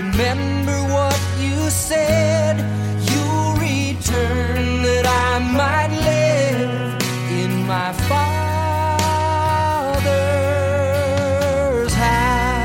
Remember 0.00 0.78
what 0.94 1.20
you 1.38 1.68
said. 1.68 2.56
You'll 3.10 3.52
return 3.56 4.82
that 4.82 5.04
I 5.06 5.38
might 5.38 5.92
live 5.92 6.96
in 7.30 7.66
my 7.66 7.92
Father's 8.08 8.32
house. 11.92 12.64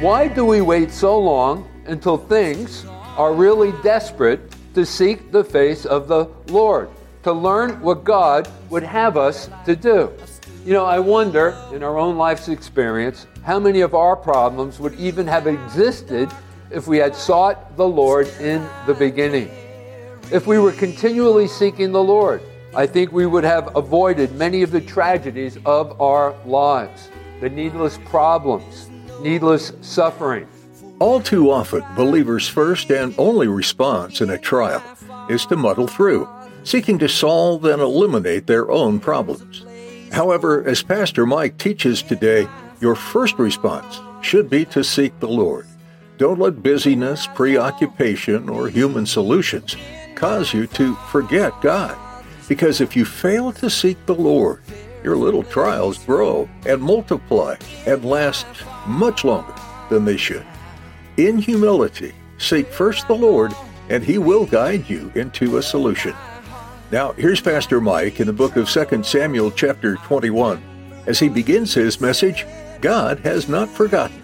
Why 0.00 0.28
do 0.28 0.46
we 0.46 0.62
wait 0.62 0.90
so 0.90 1.18
long 1.20 1.68
until 1.84 2.16
things 2.16 2.86
are 3.18 3.34
really 3.34 3.72
desperate 3.82 4.40
to 4.72 4.86
seek 4.86 5.30
the 5.32 5.44
face 5.44 5.84
of 5.84 6.08
the 6.08 6.30
Lord, 6.48 6.88
to 7.24 7.32
learn 7.32 7.78
what 7.82 8.04
God 8.04 8.48
would 8.70 8.84
have 8.84 9.18
us 9.18 9.50
to 9.66 9.76
do? 9.76 10.10
You 10.66 10.72
know, 10.72 10.84
I 10.84 10.98
wonder 10.98 11.56
in 11.72 11.84
our 11.84 11.96
own 11.96 12.16
life's 12.16 12.48
experience 12.48 13.28
how 13.44 13.60
many 13.60 13.82
of 13.82 13.94
our 13.94 14.16
problems 14.16 14.80
would 14.80 14.94
even 14.94 15.24
have 15.28 15.46
existed 15.46 16.28
if 16.72 16.88
we 16.88 16.98
had 16.98 17.14
sought 17.14 17.76
the 17.76 17.86
Lord 17.86 18.26
in 18.40 18.68
the 18.84 18.94
beginning. 18.94 19.48
If 20.32 20.48
we 20.48 20.58
were 20.58 20.72
continually 20.72 21.46
seeking 21.46 21.92
the 21.92 22.02
Lord, 22.02 22.42
I 22.74 22.84
think 22.84 23.12
we 23.12 23.26
would 23.26 23.44
have 23.44 23.76
avoided 23.76 24.34
many 24.34 24.64
of 24.64 24.72
the 24.72 24.80
tragedies 24.80 25.56
of 25.64 26.00
our 26.00 26.34
lives 26.44 27.10
the 27.40 27.48
needless 27.48 27.98
problems, 27.98 28.90
needless 29.20 29.70
suffering. 29.82 30.48
All 30.98 31.20
too 31.20 31.48
often, 31.48 31.84
believers' 31.94 32.48
first 32.48 32.90
and 32.90 33.14
only 33.18 33.46
response 33.46 34.20
in 34.20 34.30
a 34.30 34.38
trial 34.38 34.82
is 35.30 35.46
to 35.46 35.54
muddle 35.56 35.86
through, 35.86 36.28
seeking 36.64 36.98
to 36.98 37.08
solve 37.08 37.64
and 37.66 37.80
eliminate 37.80 38.48
their 38.48 38.68
own 38.68 38.98
problems. 38.98 39.64
However, 40.12 40.66
as 40.66 40.82
Pastor 40.82 41.26
Mike 41.26 41.58
teaches 41.58 42.02
today, 42.02 42.48
your 42.80 42.94
first 42.94 43.38
response 43.38 44.00
should 44.22 44.50
be 44.50 44.64
to 44.66 44.82
seek 44.82 45.18
the 45.20 45.28
Lord. 45.28 45.66
Don't 46.18 46.38
let 46.38 46.62
busyness, 46.62 47.26
preoccupation, 47.34 48.48
or 48.48 48.68
human 48.68 49.06
solutions 49.06 49.76
cause 50.14 50.54
you 50.54 50.66
to 50.68 50.94
forget 51.10 51.52
God. 51.60 51.96
Because 52.48 52.80
if 52.80 52.96
you 52.96 53.04
fail 53.04 53.52
to 53.52 53.68
seek 53.68 54.04
the 54.06 54.14
Lord, 54.14 54.62
your 55.04 55.16
little 55.16 55.42
trials 55.42 55.98
grow 55.98 56.48
and 56.66 56.80
multiply 56.80 57.56
and 57.86 58.04
last 58.04 58.46
much 58.86 59.24
longer 59.24 59.54
than 59.90 60.04
they 60.04 60.16
should. 60.16 60.46
In 61.16 61.38
humility, 61.38 62.14
seek 62.38 62.66
first 62.68 63.06
the 63.08 63.14
Lord, 63.14 63.52
and 63.88 64.02
He 64.02 64.18
will 64.18 64.46
guide 64.46 64.88
you 64.88 65.12
into 65.14 65.58
a 65.58 65.62
solution. 65.62 66.14
Now, 66.92 67.12
here's 67.12 67.40
Pastor 67.40 67.80
Mike 67.80 68.20
in 68.20 68.28
the 68.28 68.32
book 68.32 68.54
of 68.54 68.68
2 68.68 69.02
Samuel, 69.02 69.50
chapter 69.50 69.96
21, 69.96 70.62
as 71.06 71.18
he 71.18 71.28
begins 71.28 71.74
his 71.74 72.00
message 72.00 72.46
God 72.80 73.18
has 73.20 73.48
not 73.48 73.68
forgotten. 73.68 74.22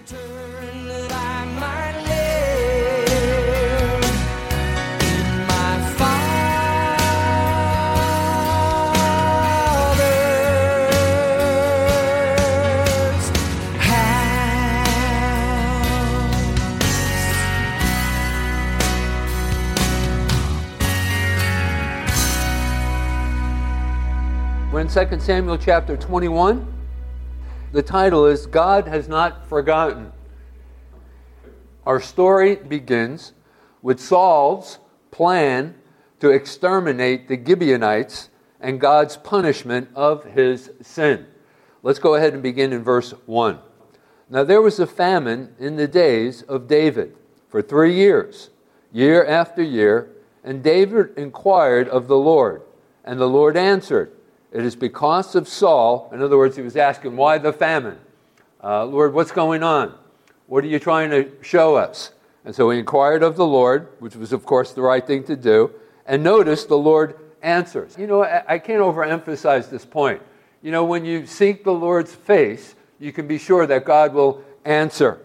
We're 24.73 24.81
in 24.81 24.89
2 24.89 25.21
Samuel 25.21 25.59
chapter 25.59 25.99
21. 25.99 26.67
The 27.73 27.83
title 27.83 28.25
is 28.25 28.47
God 28.47 28.89
Has 28.89 29.07
Not 29.07 29.47
Forgotten. 29.47 30.11
Our 31.85 32.01
story 32.01 32.57
begins 32.57 33.35
with 33.83 34.01
Saul's 34.01 34.79
plan 35.11 35.75
to 36.21 36.31
exterminate 36.31 37.29
the 37.29 37.37
Gibeonites 37.37 38.31
and 38.61 38.81
God's 38.81 39.19
punishment 39.19 39.91
of 39.95 40.25
his 40.25 40.71
sin. 40.81 41.27
Let's 41.83 41.99
go 41.99 42.15
ahead 42.15 42.33
and 42.33 42.43
begin 42.43 42.73
in 42.73 42.83
verse 42.83 43.11
1. 43.27 43.59
Now 44.31 44.43
there 44.43 44.63
was 44.63 44.81
a 44.81 44.87
famine 44.87 45.55
in 45.59 45.77
the 45.77 45.87
days 45.87 46.41
of 46.41 46.67
David 46.67 47.15
for 47.51 47.61
three 47.61 47.95
years, 47.95 48.49
year 48.91 49.23
after 49.23 49.63
year, 49.63 50.13
and 50.43 50.63
David 50.63 51.11
inquired 51.19 51.91
of 51.91 52.09
the 52.09 52.17
Lord, 52.17 52.63
and 53.05 53.21
the 53.21 53.29
Lord 53.29 53.59
answered, 53.59 54.17
It 54.53 54.65
is 54.65 54.77
because 54.77 55.35
of 55.35 55.49
Saul. 55.49 56.11
In 56.13 56.23
other 56.23 56.37
words, 56.37 56.57
he 56.57 56.63
was 56.63 56.77
asking, 56.77 57.17
Why 57.17 57.39
the 57.39 57.53
famine? 57.53 57.99
Uh, 58.63 58.85
Lord, 58.85 59.15
what's 59.15 59.33
going 59.33 59.63
on? 59.63 59.95
What 60.47 60.63
are 60.65 60.69
you 60.69 60.79
trying 60.79 61.11
to 61.11 61.31
show 61.41 61.77
us? 61.77 62.13
And 62.45 62.55
so 62.55 62.71
he 62.71 62.79
inquired 62.79 63.23
of 63.23 63.37
the 63.37 63.47
Lord, 63.47 63.89
which 63.99 64.17
was, 64.17 64.33
of 64.33 64.45
course, 64.45 64.73
the 64.73 64.83
right 64.83 65.07
thing 65.07 65.25
to 65.25 65.37
do. 65.37 65.73
And 66.07 66.23
notice 66.23 66.65
the 66.65 66.77
Lord 66.77 67.19
answers. 67.41 67.97
You 67.97 68.07
know, 68.07 68.25
I, 68.25 68.59
can't 68.59 68.83
overemphasize 68.83 69.71
this 69.71 69.85
point. 69.85 70.21
You 70.63 70.71
know, 70.71 70.85
when 70.85 71.05
you 71.05 71.27
seek 71.27 71.65
the 71.65 71.73
Lord's 71.73 72.15
face, 72.15 72.75
you 72.99 73.13
can 73.13 73.27
be 73.27 73.39
sure 73.39 73.67
that 73.67 73.85
God 73.85 74.13
will 74.13 74.43
answer. 74.65 75.21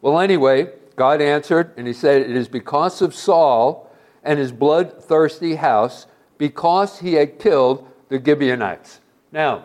Well, 0.00 0.18
anyway, 0.18 0.72
God 0.96 1.20
answered, 1.20 1.72
and 1.76 1.86
he 1.86 1.92
said, 1.92 2.22
It 2.22 2.30
is 2.30 2.48
because 2.48 3.02
of 3.02 3.14
Saul 3.14 3.90
and 4.22 4.38
his 4.38 4.52
bloodthirsty 4.52 5.56
house, 5.56 6.06
because 6.38 7.00
he 7.00 7.14
had 7.14 7.38
killed 7.38 7.89
the 8.10 8.22
Gibeonites. 8.22 9.00
Now, 9.32 9.64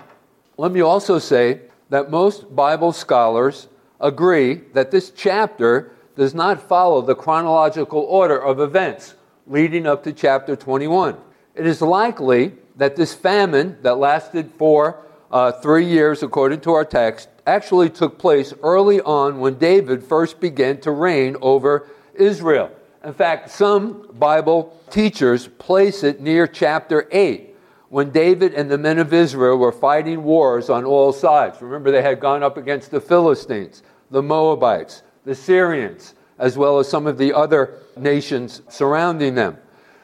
let 0.56 0.72
me 0.72 0.80
also 0.80 1.20
say 1.20 1.62
that 1.90 2.10
most 2.10 2.56
Bible 2.56 2.94
scholars 2.94 3.68
agree 4.00 4.62
that 4.74 4.92
this 4.92 5.10
chapter 5.10 5.92
does 6.16 6.34
not 6.34 6.62
follow 6.62 7.02
the 7.02 7.16
chronological 7.16 8.00
order 8.02 8.42
of 8.42 8.60
events 8.62 9.16
leading 9.48 9.86
up 9.86 10.04
to 10.04 10.14
chapter 10.14 10.56
21. 10.56 11.18
It 11.56 11.66
is 11.66 11.82
likely 11.82 12.54
that 12.78 12.96
this 12.96 13.14
famine 13.14 13.78
that 13.82 13.98
lasted 13.98 14.52
for 14.58 15.04
uh, 15.32 15.52
three 15.52 15.86
years, 15.86 16.24
according 16.24 16.62
to 16.62 16.72
our 16.72 16.86
text, 16.86 17.30
actually 17.48 17.90
took 17.90 18.18
place 18.18 18.54
early 18.64 19.02
on 19.02 19.40
when 19.40 19.56
David 19.56 20.04
first 20.04 20.40
began 20.40 20.80
to 20.82 20.92
reign 20.92 21.36
over 21.42 21.88
Israel. 22.14 22.70
In 23.04 23.14
fact, 23.14 23.50
some 23.50 24.08
Bible 24.14 24.80
teachers 24.90 25.48
place 25.48 26.04
it 26.04 26.22
near 26.22 26.48
chapter 26.48 27.08
8 27.12 27.55
when 27.96 28.12
David 28.12 28.54
and 28.54 28.70
the 28.70 28.78
men 28.78 29.00
of 29.00 29.14
Israel 29.14 29.58
were 29.58 29.72
fighting 29.72 30.22
wars 30.26 30.70
on 30.70 30.84
all 30.84 31.14
sides. 31.14 31.62
Remember, 31.62 31.92
they 31.92 32.02
had 32.02 32.20
gone 32.20 32.44
up 32.44 32.58
against 32.58 32.92
the 32.92 33.00
Philistines, 33.00 33.84
the 34.12 34.22
Moabites, 34.22 35.02
the 35.24 35.34
Syrians, 35.34 36.14
as 36.38 36.58
well 36.58 36.78
as 36.78 36.90
some 36.90 37.08
of 37.08 37.18
the 37.18 37.32
other 37.32 37.76
nations 37.96 38.64
surrounding 38.68 39.34
them. 39.34 39.58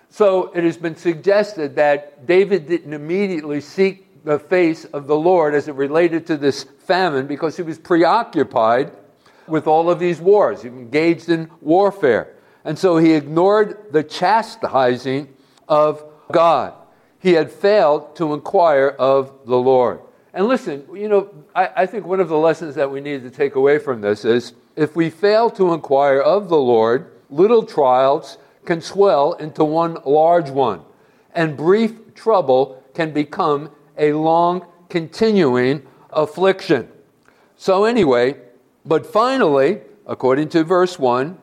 So 0.09 0.53
it 0.53 0.63
has 0.63 0.77
been 0.77 0.95
suggested 0.95 1.75
that 1.75 2.25
David 2.25 2.65
didn't 2.65 2.93
immediately 2.93 3.59
seek 3.59 4.23
the 4.23 4.39
face 4.39 4.85
of 4.85 5.05
the 5.05 5.17
Lord 5.17 5.53
as 5.53 5.67
it 5.67 5.75
related 5.75 6.25
to 6.27 6.37
this 6.37 6.63
famine 6.63 7.27
because 7.27 7.57
he 7.57 7.63
was 7.63 7.77
preoccupied 7.77 8.93
with 9.47 9.67
all 9.67 9.89
of 9.89 9.99
these 9.99 10.21
wars. 10.21 10.61
He 10.61 10.69
engaged 10.69 11.27
in 11.27 11.51
warfare. 11.59 12.35
And 12.63 12.79
so 12.79 12.95
he 12.95 13.11
ignored 13.11 13.91
the 13.91 14.01
chastising 14.01 15.27
of 15.67 16.05
God. 16.31 16.75
He 17.21 17.33
had 17.33 17.51
failed 17.51 18.15
to 18.15 18.33
inquire 18.33 18.89
of 18.97 19.45
the 19.45 19.57
Lord. 19.57 19.99
And 20.33 20.47
listen, 20.47 20.85
you 20.93 21.07
know, 21.07 21.29
I, 21.53 21.69
I, 21.77 21.85
think 21.85 22.05
one 22.05 22.19
of 22.19 22.29
the 22.29 22.37
lessons 22.37 22.75
that 22.75 22.89
we 22.89 23.01
need 23.01 23.21
to 23.23 23.29
take 23.29 23.55
away 23.55 23.79
from 23.79 24.01
this 24.01 24.23
is 24.23 24.53
if 24.75 24.95
we 24.95 25.09
fail 25.09 25.49
to 25.51 25.73
inquire 25.73 26.21
of 26.21 26.47
the 26.47 26.57
Lord, 26.57 27.11
little 27.29 27.63
trials 27.63 28.37
can 28.65 28.81
swell 28.81 29.33
into 29.33 29.63
one 29.63 29.97
large 30.05 30.49
one, 30.49 30.81
and 31.35 31.57
brief 31.57 32.13
trouble 32.15 32.81
can 32.93 33.11
become 33.11 33.69
a 33.97 34.13
long, 34.13 34.65
continuing 34.89 35.85
affliction. 36.11 36.89
So, 37.57 37.83
anyway, 37.83 38.37
but 38.85 39.05
finally, 39.05 39.81
according 40.07 40.49
to 40.49 40.63
verse 40.63 40.97
1, 40.97 41.37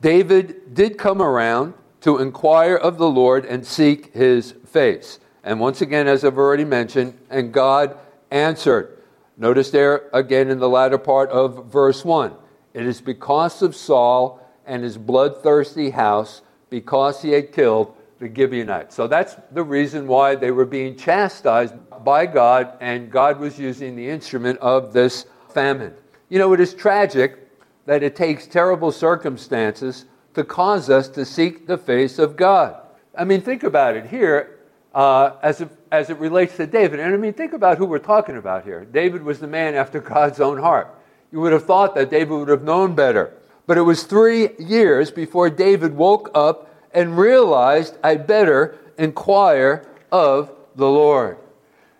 David 0.00 0.74
did 0.74 0.98
come 0.98 1.20
around 1.20 1.74
to 2.00 2.18
inquire 2.18 2.76
of 2.76 2.98
the 2.98 3.08
Lord 3.08 3.44
and 3.44 3.66
seek 3.66 4.14
his 4.14 4.52
face. 4.66 5.18
And 5.42 5.60
once 5.60 5.80
again, 5.80 6.06
as 6.08 6.24
I've 6.24 6.38
already 6.38 6.64
mentioned, 6.64 7.18
and 7.30 7.52
God 7.52 7.96
answered. 8.30 8.98
Notice 9.36 9.70
there 9.70 10.10
again 10.12 10.50
in 10.50 10.58
the 10.58 10.68
latter 10.68 10.98
part 10.98 11.30
of 11.30 11.66
verse 11.66 12.04
1 12.04 12.34
it 12.74 12.86
is 12.86 13.00
because 13.00 13.62
of 13.62 13.74
Saul 13.74 14.40
and 14.66 14.84
his 14.84 14.98
bloodthirsty 14.98 15.90
house, 15.90 16.42
because 16.70 17.22
he 17.22 17.30
had 17.30 17.52
killed 17.52 17.94
the 18.18 18.32
Gibeonites. 18.32 18.94
So 18.94 19.06
that's 19.06 19.36
the 19.52 19.62
reason 19.62 20.06
why 20.06 20.34
they 20.34 20.50
were 20.50 20.66
being 20.66 20.96
chastised 20.96 21.74
by 22.04 22.26
God, 22.26 22.74
and 22.80 23.10
God 23.10 23.40
was 23.40 23.58
using 23.58 23.96
the 23.96 24.08
instrument 24.08 24.58
of 24.58 24.92
this 24.92 25.26
famine. 25.48 25.94
You 26.28 26.38
know, 26.38 26.52
it 26.52 26.60
is 26.60 26.74
tragic 26.74 27.48
that 27.86 28.02
it 28.02 28.14
takes 28.14 28.46
terrible 28.46 28.92
circumstances 28.92 30.04
to 30.34 30.44
cause 30.44 30.90
us 30.90 31.08
to 31.08 31.24
seek 31.24 31.66
the 31.66 31.78
face 31.78 32.18
of 32.18 32.36
God. 32.36 32.80
I 33.16 33.24
mean, 33.24 33.40
think 33.40 33.62
about 33.62 33.96
it 33.96 34.06
here 34.06 34.58
uh, 34.94 35.32
as, 35.42 35.60
it, 35.60 35.68
as 35.90 36.10
it 36.10 36.18
relates 36.18 36.56
to 36.56 36.66
David. 36.66 37.00
And 37.00 37.12
I 37.12 37.16
mean, 37.16 37.32
think 37.32 37.52
about 37.52 37.78
who 37.78 37.86
we're 37.86 37.98
talking 37.98 38.36
about 38.36 38.64
here. 38.64 38.84
David 38.84 39.22
was 39.22 39.40
the 39.40 39.46
man 39.46 39.74
after 39.74 40.00
God's 40.00 40.40
own 40.40 40.58
heart. 40.58 40.94
You 41.32 41.40
would 41.40 41.52
have 41.52 41.64
thought 41.64 41.94
that 41.94 42.10
David 42.10 42.30
would 42.30 42.48
have 42.48 42.62
known 42.62 42.94
better. 42.94 43.34
But 43.66 43.76
it 43.76 43.82
was 43.82 44.04
three 44.04 44.50
years 44.58 45.10
before 45.10 45.50
David 45.50 45.94
woke 45.94 46.30
up 46.34 46.74
and 46.92 47.18
realized 47.18 47.98
I'd 48.02 48.26
better 48.26 48.78
inquire 48.96 49.86
of 50.10 50.50
the 50.76 50.88
Lord. 50.88 51.38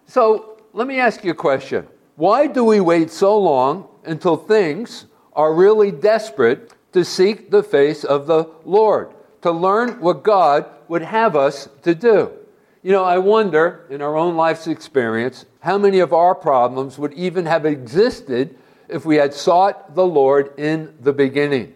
So 0.06 0.60
let 0.72 0.86
me 0.86 0.98
ask 0.98 1.24
you 1.24 1.32
a 1.32 1.34
question. 1.34 1.86
Why 2.16 2.46
do 2.46 2.64
we 2.64 2.80
wait 2.80 3.10
so 3.10 3.38
long 3.38 3.88
until 4.04 4.36
things 4.36 5.06
are 5.34 5.52
really 5.52 5.90
desperate 5.90 6.72
to 6.98 7.04
seek 7.04 7.50
the 7.50 7.62
face 7.62 8.04
of 8.04 8.26
the 8.26 8.50
Lord, 8.64 9.14
to 9.42 9.52
learn 9.52 10.00
what 10.00 10.24
God 10.24 10.66
would 10.88 11.02
have 11.02 11.36
us 11.36 11.68
to 11.82 11.94
do? 11.94 12.32
You 12.82 12.92
know, 12.92 13.04
I 13.04 13.18
wonder 13.18 13.86
in 13.88 14.02
our 14.02 14.16
own 14.16 14.36
life's 14.36 14.66
experience 14.66 15.46
how 15.60 15.78
many 15.78 16.00
of 16.00 16.12
our 16.12 16.34
problems 16.34 16.98
would 16.98 17.12
even 17.14 17.46
have 17.46 17.64
existed 17.64 18.56
if 18.88 19.04
we 19.04 19.16
had 19.16 19.32
sought 19.32 19.94
the 19.94 20.06
Lord 20.06 20.58
in 20.58 20.94
the 21.00 21.12
beginning. 21.12 21.74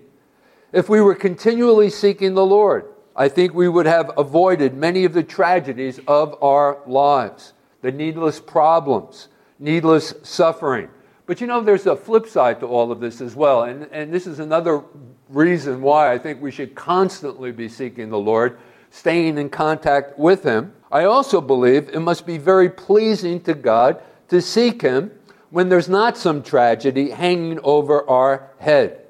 If 0.72 0.88
we 0.88 1.00
were 1.00 1.14
continually 1.14 1.90
seeking 1.90 2.34
the 2.34 2.46
Lord, 2.46 2.86
I 3.14 3.28
think 3.28 3.52
we 3.52 3.68
would 3.68 3.86
have 3.86 4.10
avoided 4.16 4.74
many 4.74 5.04
of 5.04 5.12
the 5.12 5.22
tragedies 5.22 6.00
of 6.08 6.42
our 6.42 6.78
lives, 6.86 7.52
the 7.82 7.92
needless 7.92 8.40
problems, 8.40 9.28
needless 9.58 10.14
suffering. 10.22 10.88
But 11.26 11.40
you 11.40 11.46
know, 11.46 11.60
there's 11.60 11.86
a 11.86 11.96
flip 11.96 12.26
side 12.26 12.60
to 12.60 12.66
all 12.66 12.90
of 12.90 13.00
this 13.00 13.20
as 13.20 13.34
well. 13.34 13.64
And, 13.64 13.84
and 13.92 14.12
this 14.12 14.26
is 14.26 14.38
another 14.38 14.82
reason 15.28 15.80
why 15.80 16.12
I 16.12 16.18
think 16.18 16.42
we 16.42 16.50
should 16.50 16.74
constantly 16.74 17.52
be 17.52 17.68
seeking 17.68 18.10
the 18.10 18.18
Lord, 18.18 18.58
staying 18.90 19.38
in 19.38 19.48
contact 19.48 20.18
with 20.18 20.42
Him. 20.42 20.72
I 20.90 21.04
also 21.04 21.40
believe 21.40 21.88
it 21.88 22.00
must 22.00 22.26
be 22.26 22.38
very 22.38 22.68
pleasing 22.68 23.40
to 23.42 23.54
God 23.54 24.02
to 24.28 24.42
seek 24.42 24.82
Him 24.82 25.10
when 25.50 25.68
there's 25.68 25.88
not 25.88 26.16
some 26.16 26.42
tragedy 26.42 27.10
hanging 27.10 27.60
over 27.62 28.08
our 28.08 28.50
head 28.58 29.02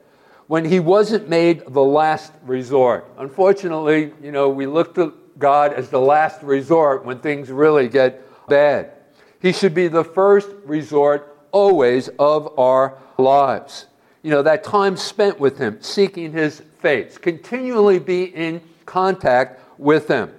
when 0.52 0.66
he 0.66 0.80
wasn't 0.80 1.30
made 1.30 1.62
the 1.68 1.82
last 1.82 2.30
resort. 2.44 3.10
Unfortunately, 3.16 4.12
you 4.22 4.30
know, 4.32 4.50
we 4.50 4.66
look 4.66 4.94
to 4.96 5.14
God 5.38 5.72
as 5.72 5.88
the 5.88 5.98
last 5.98 6.42
resort 6.42 7.06
when 7.06 7.20
things 7.20 7.50
really 7.50 7.88
get 7.88 8.20
bad. 8.48 8.92
He 9.40 9.52
should 9.52 9.72
be 9.72 9.88
the 9.88 10.04
first 10.04 10.50
resort 10.66 11.31
always 11.52 12.08
of 12.18 12.58
our 12.58 12.98
lives. 13.18 13.86
You 14.22 14.30
know, 14.30 14.42
that 14.42 14.64
time 14.64 14.96
spent 14.96 15.38
with 15.38 15.58
him, 15.58 15.78
seeking 15.80 16.32
his 16.32 16.60
face, 16.80 17.18
continually 17.18 17.98
be 17.98 18.24
in 18.24 18.60
contact 18.86 19.60
with 19.78 20.08
him. 20.08 20.32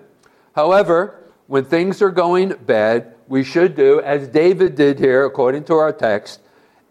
However, 0.56 1.24
when 1.48 1.66
things 1.66 2.02
are 2.02 2.12
going 2.12 2.54
bad, 2.66 3.16
we 3.28 3.44
should 3.44 3.76
do 3.76 4.02
as 4.02 4.28
David 4.28 4.76
did 4.76 5.00
here, 5.00 5.26
according 5.26 5.64
to 5.66 5.76
our 5.76 5.92
text, 5.92 6.42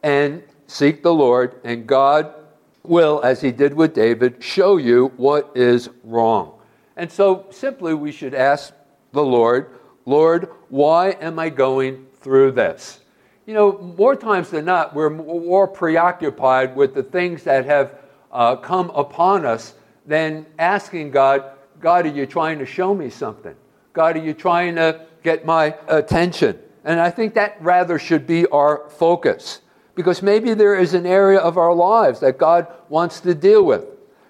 and 0.03 0.43
seek 0.67 1.03
the 1.03 1.15
Lord, 1.15 1.61
and 1.65 1.87
God 1.87 2.35
will, 2.83 3.21
as 3.23 3.41
he 3.41 3.53
did 3.53 3.75
with 3.75 3.95
David, 3.95 4.43
show 4.43 4.77
you 4.77 5.13
what 5.17 5.53
is 5.55 5.89
wrong. 6.03 6.59
And 6.97 7.11
so 7.11 7.47
simply 7.51 7.95
we 7.95 8.13
should 8.13 8.35
ask 8.35 8.75
the 9.13 9.25
Lord, 9.25 9.79
Lord, 10.05 10.49
why 10.69 11.11
am 11.11 11.39
I 11.39 11.49
going 11.49 12.07
through 12.21 12.53
this? 12.53 13.02
You 13.44 13.55
know, 13.55 13.79
more 13.79 14.15
times 14.15 14.50
than 14.50 14.65
not, 14.65 14.94
we're 14.94 15.11
more 15.11 15.67
preoccupied 15.67 16.77
with 16.77 16.94
the 16.94 17.03
things 17.03 17.43
that 17.43 17.65
have 17.65 17.99
uh, 18.31 18.56
come 18.56 18.91
upon 18.91 19.44
us 19.44 19.75
than 20.06 20.47
asking 20.59 21.11
God, 21.11 21.44
God, 21.81 22.06
are 22.06 22.11
you 22.11 22.25
trying 22.25 22.61
to 22.61 22.67
show 22.67 22.94
me 22.94 23.11
something? 23.11 23.55
God, 23.93 24.17
are 24.17 24.21
you 24.21 24.33
trying 24.33 24.77
to 24.77 25.06
get 25.25 25.44
my 25.44 25.75
attention? 25.89 26.59
And 26.85 27.00
I 27.00 27.11
think 27.11 27.35
that 27.35 27.56
rather 27.61 27.99
should 27.99 28.27
be 28.27 28.47
our 28.47 28.89
focus. 28.91 29.61
Because 29.94 30.23
maybe 30.23 30.55
there 30.55 30.77
is 30.77 30.94
an 30.94 31.05
area 31.05 31.39
of 31.39 31.59
our 31.59 31.75
lives 31.75 32.21
that 32.21 32.39
God 32.39 32.69
wants 32.89 33.21
to 33.21 33.35
deal 33.35 33.65
with. 33.65 33.85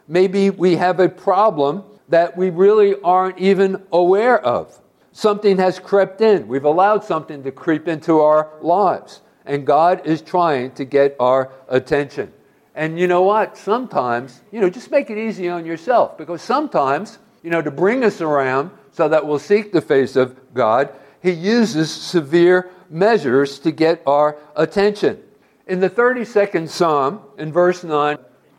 Maybe 0.09 0.51
we 0.51 0.77
have 0.77 1.01
a 1.01 1.09
problem 1.09 1.85
that 2.09 2.37
we 2.37 2.51
really 2.51 3.01
aren't 3.03 3.39
even 3.39 3.83
aware 3.93 4.41
of. 4.41 4.79
Something 5.13 5.59
has 5.59 5.79
crept 5.79 6.21
in. 6.21 6.49
We've 6.49 6.65
allowed 6.65 7.05
something 7.05 7.43
to 7.43 7.53
creep 7.53 7.87
into 7.87 8.21
our 8.21 8.51
lives. 8.61 9.21
And 9.45 9.67
God 9.67 10.07
is 10.07 10.23
trying 10.23 10.73
to 10.73 10.85
get 10.85 11.17
our 11.21 11.51
attention. 11.69 12.33
And 12.75 12.99
you 12.99 13.07
know 13.07 13.23
what? 13.23 13.59
Sometimes, 13.59 14.41
you 14.51 14.61
know, 14.61 14.71
just 14.71 14.91
make 14.91 15.11
it 15.11 15.19
easy 15.19 15.49
on 15.49 15.67
yourself 15.67 16.17
because 16.17 16.41
sometimes, 16.41 17.19
you 17.43 17.51
know, 17.51 17.61
to 17.61 17.71
bring 17.71 18.05
us 18.05 18.21
around 18.21 18.71
so 18.93 19.09
that 19.09 19.27
we'll 19.27 19.39
seek 19.39 19.73
the 19.73 19.81
face 19.81 20.17
of 20.17 20.39
God, 20.55 20.91
He 21.23 21.33
uses 21.33 21.91
severe 21.91 22.71
measures 22.89 23.59
to 23.61 23.71
get 23.71 24.03
our 24.07 24.39
attention. 24.57 25.23
In 25.67 25.81
the 25.81 25.91
32nd 25.91 26.69
Psalm, 26.69 27.21
in 27.37 27.53
verse 27.53 27.85
9, 27.85 28.17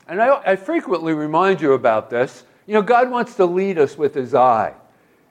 and 0.07 0.21
I, 0.21 0.41
I, 0.51 0.55
frequently 0.55 1.13
remind 1.13 1.61
you 1.61 1.73
about 1.73 2.09
this, 2.09 2.44
you 2.67 2.73
know, 2.73 2.81
God 2.81 3.09
wants 3.09 3.35
to 3.35 3.45
lead 3.45 3.77
us 3.77 3.97
with 3.97 4.13
His 4.13 4.35
eye. 4.35 4.73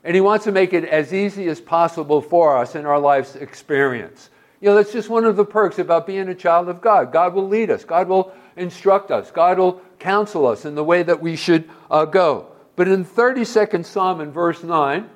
And 0.04 0.14
He 0.14 0.20
wants 0.20 0.44
to 0.44 0.52
make 0.52 0.72
it 0.72 0.84
as 0.84 1.12
easy 1.12 1.48
as 1.48 1.60
possible 1.60 2.20
for 2.20 2.56
us 2.56 2.74
in 2.74 2.86
our 2.86 2.98
life's 2.98 3.36
experience. 3.36 4.30
You 4.60 4.68
know, 4.68 4.76
that's 4.76 4.92
just 4.92 5.08
one 5.08 5.24
of 5.24 5.36
the 5.36 5.44
perks 5.44 5.78
about 5.78 6.06
being 6.06 6.28
a 6.28 6.34
child 6.34 6.68
of 6.68 6.80
God. 6.80 7.12
God 7.12 7.34
will 7.34 7.48
lead 7.48 7.70
us, 7.70 7.84
God 7.84 8.08
will 8.08 8.32
instruct 8.56 9.10
us, 9.10 9.30
God 9.30 9.58
will 9.58 9.80
counsel 9.98 10.46
us 10.46 10.64
in 10.64 10.74
the 10.74 10.84
way 10.84 11.02
that 11.02 11.20
we 11.20 11.36
should 11.36 11.68
uh, 11.90 12.04
go. 12.04 12.48
But 12.76 12.88
in 12.88 13.02
the 13.02 13.08
32nd 13.08 13.84
Psalm, 13.84 14.20
in 14.20 14.30
verse 14.30 14.62
9, 14.62 15.08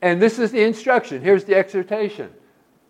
and 0.00 0.20
this 0.20 0.38
is 0.38 0.52
the 0.52 0.62
instruction, 0.62 1.22
here's 1.22 1.44
the 1.44 1.54
exhortation 1.54 2.32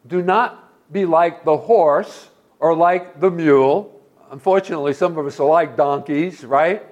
do 0.07 0.21
not 0.21 0.93
be 0.93 1.07
like 1.07 1.45
the 1.45 1.57
horse 1.57 2.29
or 2.59 2.75
like 2.75 3.21
the 3.21 3.31
mule. 3.31 4.03
Unfortunately, 4.31 4.93
some 4.93 5.17
of 5.17 5.27
us 5.27 5.41
are 5.41 5.49
like 5.49 5.77
donkeys, 5.77 6.45
right? 6.45 6.83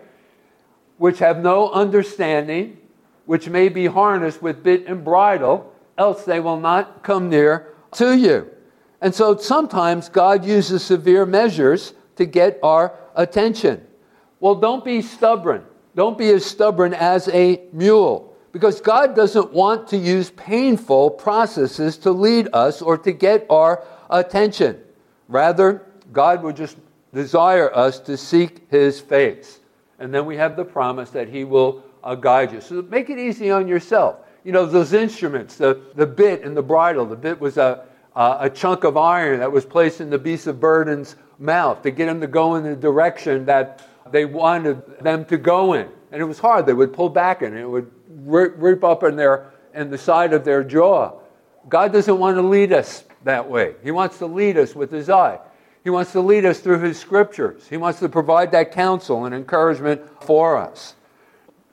Which 0.97 1.19
have 1.19 1.43
no 1.43 1.71
understanding, 1.71 2.79
which 3.27 3.49
may 3.49 3.69
be 3.69 3.87
harnessed 3.87 4.43
with 4.43 4.63
bit 4.63 4.87
and 4.87 5.05
bridle, 5.05 5.73
else 5.99 6.25
they 6.25 6.41
will 6.41 6.59
not 6.59 7.03
come 7.03 7.29
near 7.29 7.75
to 7.93 8.17
you. 8.17 8.51
And 9.01 9.15
so 9.15 9.37
sometimes 9.37 10.09
God 10.09 10.45
uses 10.45 10.83
severe 10.83 11.27
measures 11.27 11.95
to 12.17 12.25
get 12.25 12.59
our 12.63 12.95
attention. 13.15 13.87
Well, 14.41 14.55
don't 14.55 14.85
be 14.85 15.03
stubborn. 15.03 15.65
Don't 15.95 16.17
be 16.17 16.31
as 16.31 16.45
stubborn 16.45 16.95
as 16.95 17.29
a 17.29 17.61
mule 17.73 18.35
because 18.53 18.81
God 18.81 19.17
doesn't 19.17 19.53
want 19.53 19.89
to 19.89 19.97
use 19.97 20.31
painful 20.31 21.11
processes 21.11 21.97
to 21.99 22.13
lead 22.13 22.49
us 22.53 22.83
or 22.83 22.99
to 22.99 23.13
get 23.13 23.47
our 23.51 23.83
attention. 24.11 24.79
Rather, 25.29 25.83
God 26.13 26.43
would 26.43 26.57
just 26.57 26.77
desire 27.15 27.75
us 27.75 27.99
to 28.01 28.17
seek 28.17 28.71
His 28.71 29.01
face. 29.01 29.61
And 29.99 30.13
then 30.13 30.27
we 30.27 30.37
have 30.37 30.57
the 30.57 30.65
promise 30.65 31.11
that 31.11 31.29
He 31.29 31.45
will 31.45 31.83
uh, 32.03 32.15
guide 32.15 32.53
you. 32.53 32.61
So 32.61 32.83
make 32.83 33.11
it 33.11 33.19
easy 33.19 33.51
on 33.51 33.69
yourself. 33.69 34.17
You 34.45 34.53
know, 34.53 34.67
those 34.67 34.93
instruments, 34.93 35.57
the, 35.57 35.81
the 35.95 36.07
bit 36.07 36.43
and 36.43 36.57
the 36.57 36.63
bridle. 36.63 37.07
The 37.07 37.17
bit 37.17 37.41
was 37.41 37.59
a, 37.59 37.85
uh, 38.17 38.39
a 38.41 38.51
chunk 38.51 38.85
of 38.85 38.97
iron 38.97 39.41
that 39.41 39.53
was 39.53 39.65
placed 39.65 40.01
in 40.01 40.11
the 40.11 40.19
beast 40.19 40.47
of 40.47 40.61
burden's 40.61 41.17
mouth 41.39 41.83
to 41.83 41.91
get 41.91 42.09
him 42.09 42.21
to 42.21 42.27
go 42.27 42.57
in 42.57 42.65
the 42.65 42.77
direction 42.77 43.47
that 43.47 43.87
they 44.11 44.25
wanted 44.25 45.01
them 45.01 45.25
to 45.27 45.37
go 45.37 45.75
in. 45.75 45.89
And 46.11 46.21
it 46.21 46.25
was 46.25 46.39
hard. 46.39 46.67
They 46.67 46.75
would 46.75 46.93
pull 46.93 47.09
back 47.09 47.43
and 47.43 47.57
it 47.57 47.67
would 47.67 47.91
rip 48.09 48.85
up 48.85 49.03
in, 49.05 49.17
their, 49.17 49.53
in 49.75 49.91
the 49.91 49.99
side 49.99 50.33
of 50.33 50.45
their 50.45 50.63
jaw. 50.63 51.13
God 51.69 51.93
doesn't 51.93 52.19
want 52.19 52.37
to 52.37 52.43
lead 52.43 52.73
us 52.73 53.05
that 53.25 53.49
way. 53.49 53.75
He 53.83 53.91
wants 53.91 54.19
to 54.19 54.27
lead 54.27 54.59
us 54.59 54.75
with 54.75 54.91
His 54.91 55.09
eye. 55.09 55.39
He 55.85 55.91
wants 55.91 56.13
to 56.13 56.21
lead 56.21 56.45
us 56.45 56.61
through 56.61 56.81
His 56.81 56.99
scriptures. 56.99 57.67
He 57.69 57.77
wants 57.77 58.01
to 58.01 58.09
provide 58.09 58.51
that 58.53 58.73
counsel 58.73 59.25
and 59.25 59.35
encouragement 59.35 60.03
for 60.23 60.57
us. 60.57 60.95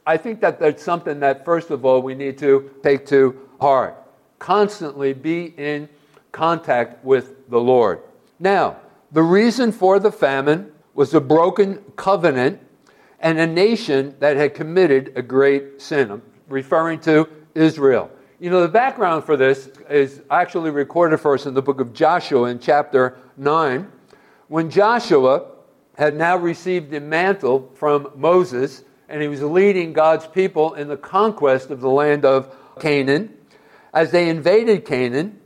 I 0.10 0.18
think 0.18 0.42
that 0.42 0.60
that's 0.60 0.82
something 0.82 1.20
that, 1.20 1.46
first 1.46 1.70
of 1.70 1.86
all, 1.86 2.02
we 2.02 2.16
need 2.16 2.40
to 2.40 2.72
take 2.82 3.06
to 3.10 3.48
heart. 3.62 3.96
Constantly 4.40 5.14
be 5.14 5.54
in 5.56 5.88
contact 6.32 7.06
with 7.06 7.48
the 7.48 7.60
Lord. 7.60 8.02
Now, 8.40 8.78
the 9.12 9.22
reason 9.22 9.72
for 9.72 10.00
the 10.00 10.12
famine 10.12 10.72
was 10.96 11.14
a 11.14 11.22
broken 11.22 11.84
covenant 11.96 12.60
and 13.20 13.38
a 13.38 13.46
nation 13.46 14.16
that 14.18 14.36
had 14.36 14.56
committed 14.56 15.14
a 15.16 15.22
great 15.22 15.80
sin. 15.80 16.10
I'm 16.10 16.24
referring 16.48 17.02
to 17.02 17.30
Israel. 17.54 18.10
You 18.40 18.50
know, 18.50 18.64
the 18.64 18.68
background 18.68 19.26
for 19.26 19.38
this 19.38 19.68
is 19.92 20.24
actually 20.32 20.72
recorded 20.72 21.20
for 21.20 21.36
us 21.36 21.46
in 21.46 21.54
the 21.54 21.62
book 21.62 21.80
of 21.80 21.94
Joshua 21.94 22.50
in 22.50 22.58
chapter 22.58 23.16
9. 23.38 23.88
When 24.48 24.72
Joshua 24.72 25.52
had 26.00 26.16
now 26.16 26.36
received 26.36 26.90
the 26.90 27.00
mantle 27.00 27.72
from 27.76 28.12
Moses, 28.16 28.86
and 29.10 29.22
he 29.22 29.28
was 29.28 29.42
leading 29.42 29.92
God's 29.92 30.28
people 30.28 30.76
in 30.76 30.88
the 30.88 30.98
conquest 30.98 31.72
of 31.72 31.82
the 31.82 31.90
land 31.90 32.24
of 32.24 32.56
Canaan. 32.80 33.34
As 33.94 34.12
they 34.12 34.30
invaded 34.30 34.86
Canaan, 34.86 35.40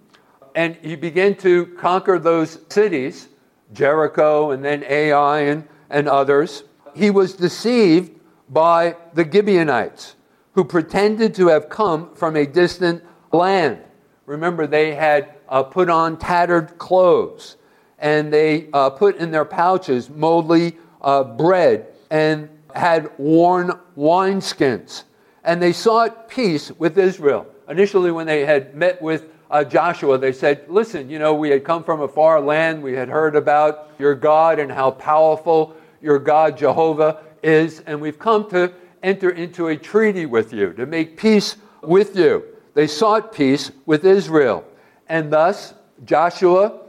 and 0.54 0.76
he 0.82 0.96
began 0.96 1.36
to 1.38 1.68
conquer 1.78 2.20
those 2.20 2.60
cities, 2.70 3.30
Jericho 3.72 4.52
and 4.52 4.64
then 4.64 4.84
Ai 4.84 5.40
and, 5.40 5.68
and 5.90 6.08
others, 6.10 6.64
he 6.94 7.10
was 7.10 7.34
deceived 7.34 8.20
by 8.50 8.98
the 9.14 9.24
Gibeonites, 9.30 10.16
who 10.52 10.64
pretended 10.64 11.34
to 11.36 11.48
have 11.48 11.70
come 11.70 12.14
from 12.16 12.36
a 12.36 12.46
distant 12.46 13.04
land. 13.32 13.80
Remember, 14.26 14.68
they 14.68 14.94
had 14.94 15.36
uh, 15.50 15.64
put 15.64 15.90
on 15.90 16.18
tattered 16.18 16.78
clothes, 16.78 17.56
and 17.98 18.32
they 18.32 18.68
uh, 18.74 18.90
put 18.90 19.16
in 19.16 19.32
their 19.32 19.46
pouches 19.46 20.10
moldy 20.10 20.78
uh, 21.02 21.24
bread 21.24 21.88
and 22.12 22.50
had 22.76 23.12
worn 23.18 23.72
wineskins. 23.98 25.04
And 25.44 25.62
they 25.62 25.74
sought 25.74 26.30
peace 26.30 26.72
with 26.72 26.98
Israel. 26.98 27.46
Initially, 27.70 28.12
when 28.12 28.28
they 28.28 28.46
had 28.46 28.76
met 28.76 29.02
with 29.02 29.26
uh, 29.52 29.64
Joshua, 29.64 30.18
they 30.18 30.32
said, 30.34 30.66
Listen, 30.68 31.10
you 31.10 31.20
know, 31.20 31.34
we 31.34 31.50
had 31.50 31.64
come 31.64 31.84
from 31.84 32.02
a 32.02 32.08
far 32.08 32.42
land. 32.42 32.82
We 32.82 32.94
had 32.94 33.10
heard 33.10 33.36
about 33.36 33.92
your 34.00 34.16
God 34.16 34.60
and 34.60 34.72
how 34.72 34.92
powerful 34.92 35.76
your 36.02 36.20
God, 36.20 36.58
Jehovah, 36.58 37.20
is. 37.42 37.82
And 37.82 38.02
we've 38.02 38.20
come 38.20 38.50
to 38.50 38.74
enter 39.04 39.30
into 39.30 39.68
a 39.68 39.78
treaty 39.78 40.26
with 40.26 40.54
you, 40.54 40.74
to 40.74 40.86
make 40.86 41.18
peace 41.18 41.58
with 41.82 42.16
you. 42.16 42.44
They 42.74 42.88
sought 42.88 43.34
peace 43.34 43.72
with 43.86 44.06
Israel. 44.06 44.64
And 45.08 45.32
thus, 45.32 45.74
Joshua 46.06 46.80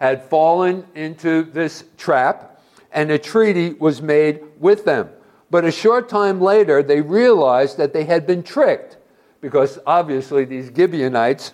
had 0.00 0.24
fallen 0.24 0.86
into 0.94 1.42
this 1.42 1.84
trap, 1.98 2.62
and 2.92 3.10
a 3.10 3.18
treaty 3.18 3.72
was 3.74 4.00
made 4.00 4.40
with 4.58 4.84
them. 4.84 5.08
But 5.54 5.64
a 5.64 5.70
short 5.70 6.08
time 6.08 6.40
later, 6.40 6.82
they 6.82 7.00
realized 7.00 7.76
that 7.76 7.92
they 7.92 8.06
had 8.06 8.26
been 8.26 8.42
tricked 8.42 8.96
because 9.40 9.78
obviously 9.86 10.44
these 10.44 10.72
Gibeonites 10.74 11.52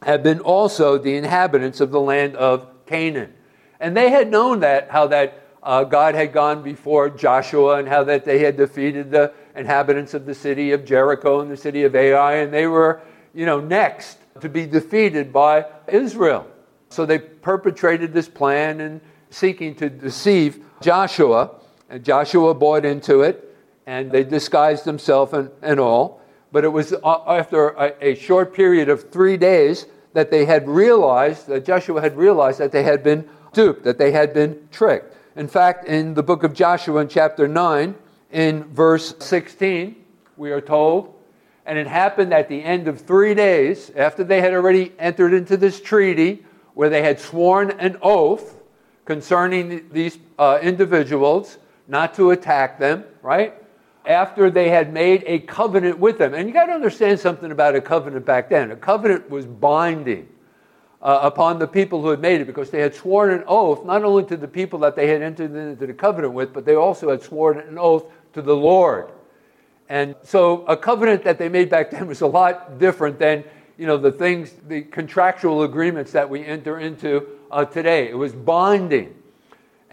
had 0.00 0.22
been 0.22 0.40
also 0.40 0.96
the 0.96 1.14
inhabitants 1.14 1.82
of 1.82 1.90
the 1.90 2.00
land 2.00 2.36
of 2.36 2.66
Canaan. 2.86 3.34
And 3.80 3.94
they 3.94 4.08
had 4.08 4.30
known 4.30 4.60
that, 4.60 4.90
how 4.90 5.08
that 5.08 5.46
uh, 5.62 5.84
God 5.84 6.14
had 6.14 6.32
gone 6.32 6.62
before 6.62 7.10
Joshua 7.10 7.80
and 7.80 7.86
how 7.86 8.02
that 8.04 8.24
they 8.24 8.38
had 8.38 8.56
defeated 8.56 9.10
the 9.10 9.34
inhabitants 9.54 10.14
of 10.14 10.24
the 10.24 10.34
city 10.34 10.72
of 10.72 10.86
Jericho 10.86 11.40
and 11.40 11.50
the 11.50 11.56
city 11.58 11.82
of 11.82 11.94
Ai, 11.94 12.36
and 12.36 12.50
they 12.50 12.66
were, 12.66 13.02
you 13.34 13.44
know, 13.44 13.60
next 13.60 14.16
to 14.40 14.48
be 14.48 14.64
defeated 14.64 15.34
by 15.34 15.66
Israel. 15.86 16.46
So 16.88 17.04
they 17.04 17.18
perpetrated 17.18 18.14
this 18.14 18.26
plan 18.26 18.80
and 18.80 19.02
seeking 19.28 19.74
to 19.74 19.90
deceive 19.90 20.64
Joshua, 20.80 21.60
and 21.88 22.04
Joshua 22.04 22.54
bought 22.54 22.84
into 22.84 23.22
it, 23.22 23.56
and 23.86 24.10
they 24.10 24.24
disguised 24.24 24.84
themselves 24.84 25.32
and, 25.32 25.50
and 25.62 25.78
all. 25.78 26.20
But 26.52 26.64
it 26.64 26.68
was 26.68 26.92
uh, 26.92 27.18
after 27.26 27.70
a, 27.70 28.12
a 28.12 28.14
short 28.14 28.54
period 28.54 28.88
of 28.88 29.10
three 29.10 29.36
days 29.36 29.86
that 30.12 30.30
they 30.30 30.44
had 30.44 30.68
realized, 30.68 31.48
that 31.48 31.64
Joshua 31.64 32.00
had 32.00 32.16
realized 32.16 32.58
that 32.60 32.72
they 32.72 32.84
had 32.84 33.02
been 33.02 33.28
duped, 33.52 33.84
that 33.84 33.98
they 33.98 34.12
had 34.12 34.32
been 34.32 34.68
tricked. 34.70 35.16
In 35.36 35.48
fact, 35.48 35.86
in 35.86 36.14
the 36.14 36.22
book 36.22 36.44
of 36.44 36.54
Joshua, 36.54 37.00
in 37.00 37.08
chapter 37.08 37.48
9, 37.48 37.94
in 38.30 38.64
verse 38.64 39.14
16, 39.18 39.96
we 40.36 40.52
are 40.52 40.60
told, 40.60 41.14
and 41.66 41.76
it 41.78 41.86
happened 41.86 42.32
at 42.32 42.48
the 42.48 42.62
end 42.62 42.86
of 42.86 43.00
three 43.00 43.34
days, 43.34 43.90
after 43.96 44.22
they 44.22 44.40
had 44.40 44.54
already 44.54 44.92
entered 44.98 45.34
into 45.34 45.56
this 45.56 45.80
treaty, 45.80 46.44
where 46.74 46.88
they 46.88 47.02
had 47.02 47.18
sworn 47.18 47.72
an 47.72 47.96
oath 48.02 48.60
concerning 49.04 49.88
these 49.90 50.18
uh, 50.38 50.58
individuals 50.62 51.58
not 51.86 52.14
to 52.14 52.30
attack 52.30 52.78
them, 52.78 53.04
right? 53.22 53.54
After 54.06 54.50
they 54.50 54.68
had 54.68 54.92
made 54.92 55.24
a 55.26 55.40
covenant 55.40 55.98
with 55.98 56.18
them. 56.18 56.34
And 56.34 56.48
you 56.48 56.54
got 56.54 56.66
to 56.66 56.72
understand 56.72 57.20
something 57.20 57.50
about 57.50 57.74
a 57.74 57.80
covenant 57.80 58.24
back 58.26 58.48
then. 58.48 58.70
A 58.70 58.76
covenant 58.76 59.30
was 59.30 59.46
binding 59.46 60.28
uh, 61.00 61.20
upon 61.22 61.58
the 61.58 61.66
people 61.66 62.00
who 62.00 62.08
had 62.08 62.20
made 62.20 62.40
it 62.40 62.46
because 62.46 62.70
they 62.70 62.80
had 62.80 62.94
sworn 62.94 63.30
an 63.30 63.44
oath 63.46 63.84
not 63.84 64.04
only 64.04 64.24
to 64.24 64.36
the 64.36 64.48
people 64.48 64.78
that 64.80 64.96
they 64.96 65.08
had 65.08 65.22
entered 65.22 65.54
into 65.54 65.86
the 65.86 65.92
covenant 65.92 66.32
with, 66.32 66.52
but 66.52 66.64
they 66.64 66.74
also 66.74 67.10
had 67.10 67.22
sworn 67.22 67.58
an 67.58 67.78
oath 67.78 68.04
to 68.32 68.42
the 68.42 68.56
Lord. 68.56 69.10
And 69.88 70.14
so 70.22 70.64
a 70.66 70.76
covenant 70.76 71.24
that 71.24 71.38
they 71.38 71.48
made 71.48 71.68
back 71.68 71.90
then 71.90 72.06
was 72.06 72.22
a 72.22 72.26
lot 72.26 72.78
different 72.78 73.18
than 73.18 73.44
you 73.76 73.86
know 73.86 73.96
the 73.96 74.12
things, 74.12 74.52
the 74.68 74.82
contractual 74.82 75.62
agreements 75.64 76.12
that 76.12 76.28
we 76.28 76.44
enter 76.44 76.78
into 76.78 77.26
uh, 77.50 77.64
today. 77.64 78.08
It 78.08 78.16
was 78.16 78.32
binding, 78.32 79.14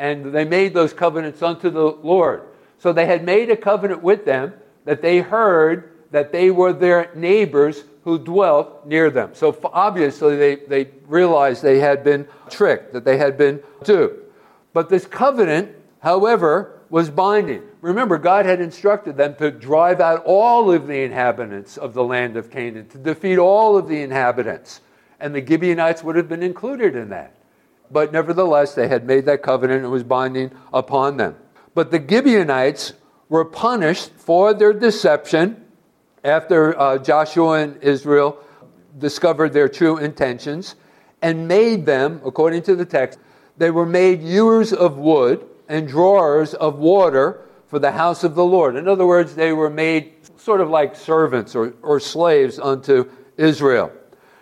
and 0.02 0.34
they 0.34 0.46
made 0.46 0.74
those 0.74 0.94
covenants 0.94 1.44
unto 1.44 1.70
the 1.70 1.86
Lord. 1.86 2.42
So 2.80 2.92
they 2.92 3.06
had 3.06 3.24
made 3.24 3.52
a 3.52 3.56
covenant 3.56 4.02
with 4.02 4.26
them 4.26 4.56
that 4.84 5.04
they 5.04 5.20
heard 5.20 5.92
that 6.10 6.32
they 6.32 6.50
were 6.50 6.74
their 6.74 7.12
neighbors 7.14 7.84
who 8.04 8.18
dwelt 8.18 8.84
near 8.88 9.12
them. 9.12 9.30
So 9.34 9.56
obviously 9.72 10.36
they, 10.38 10.56
they 10.56 10.90
realized 11.06 11.62
they 11.62 11.78
had 11.78 12.04
been 12.04 12.28
tricked, 12.50 12.94
that 12.94 13.06
they 13.06 13.20
had 13.20 13.38
been 13.38 13.62
duped. 13.84 14.34
But 14.74 14.90
this 14.90 15.06
covenant, 15.06 15.70
however, 16.00 16.80
was 16.90 17.12
binding. 17.12 17.62
Remember, 17.82 18.18
God 18.18 18.48
had 18.48 18.60
instructed 18.60 19.18
them 19.18 19.36
to 19.36 19.52
drive 19.52 20.02
out 20.02 20.24
all 20.26 20.72
of 20.72 20.88
the 20.88 21.04
inhabitants 21.04 21.78
of 21.78 21.94
the 21.94 22.04
land 22.04 22.38
of 22.38 22.50
Canaan, 22.50 22.88
to 22.88 22.98
defeat 22.98 23.38
all 23.38 23.78
of 23.78 23.88
the 23.88 24.02
inhabitants. 24.02 24.82
And 25.20 25.36
the 25.36 25.46
Gibeonites 25.46 26.04
would 26.04 26.16
have 26.16 26.28
been 26.28 26.42
included 26.42 26.96
in 26.96 27.10
that. 27.10 27.36
But 27.92 28.12
nevertheless, 28.14 28.74
they 28.74 28.88
had 28.88 29.06
made 29.06 29.26
that 29.26 29.42
covenant 29.42 29.84
and 29.84 29.92
was 29.92 30.04
binding 30.04 30.52
upon 30.74 31.18
them. 31.18 31.36
But 31.74 31.92
the 31.92 32.00
Gibeonites 32.00 32.94
were 33.30 33.46
punished 33.46 34.12
for 34.18 34.54
their 34.54 34.74
deception 34.74 35.66
after 36.24 36.80
uh, 36.80 36.98
Joshua 36.98 37.62
and 37.62 37.82
Israel 37.82 38.38
discovered 38.98 39.54
their 39.54 39.70
true 39.70 39.98
intentions 39.98 40.76
and 41.22 41.48
made 41.48 41.86
them, 41.86 42.22
according 42.26 42.64
to 42.64 42.76
the 42.76 42.86
text, 42.86 43.20
they 43.58 43.72
were 43.72 43.86
made 43.86 44.22
hewers 44.22 44.74
of 44.74 44.98
wood 44.98 45.48
and 45.70 45.88
drawers 45.88 46.54
of 46.54 46.78
water 46.80 47.42
for 47.68 47.80
the 47.80 47.92
house 47.92 48.24
of 48.24 48.36
the 48.36 48.44
Lord. 48.44 48.76
In 48.76 48.88
other 48.88 49.06
words, 49.06 49.36
they 49.36 49.54
were 49.54 49.70
made 49.70 50.14
sort 50.38 50.62
of 50.62 50.70
like 50.70 50.96
servants 50.96 51.56
or, 51.56 51.74
or 51.82 52.00
slaves 52.00 52.60
unto 52.60 53.10
Israel. 53.38 53.92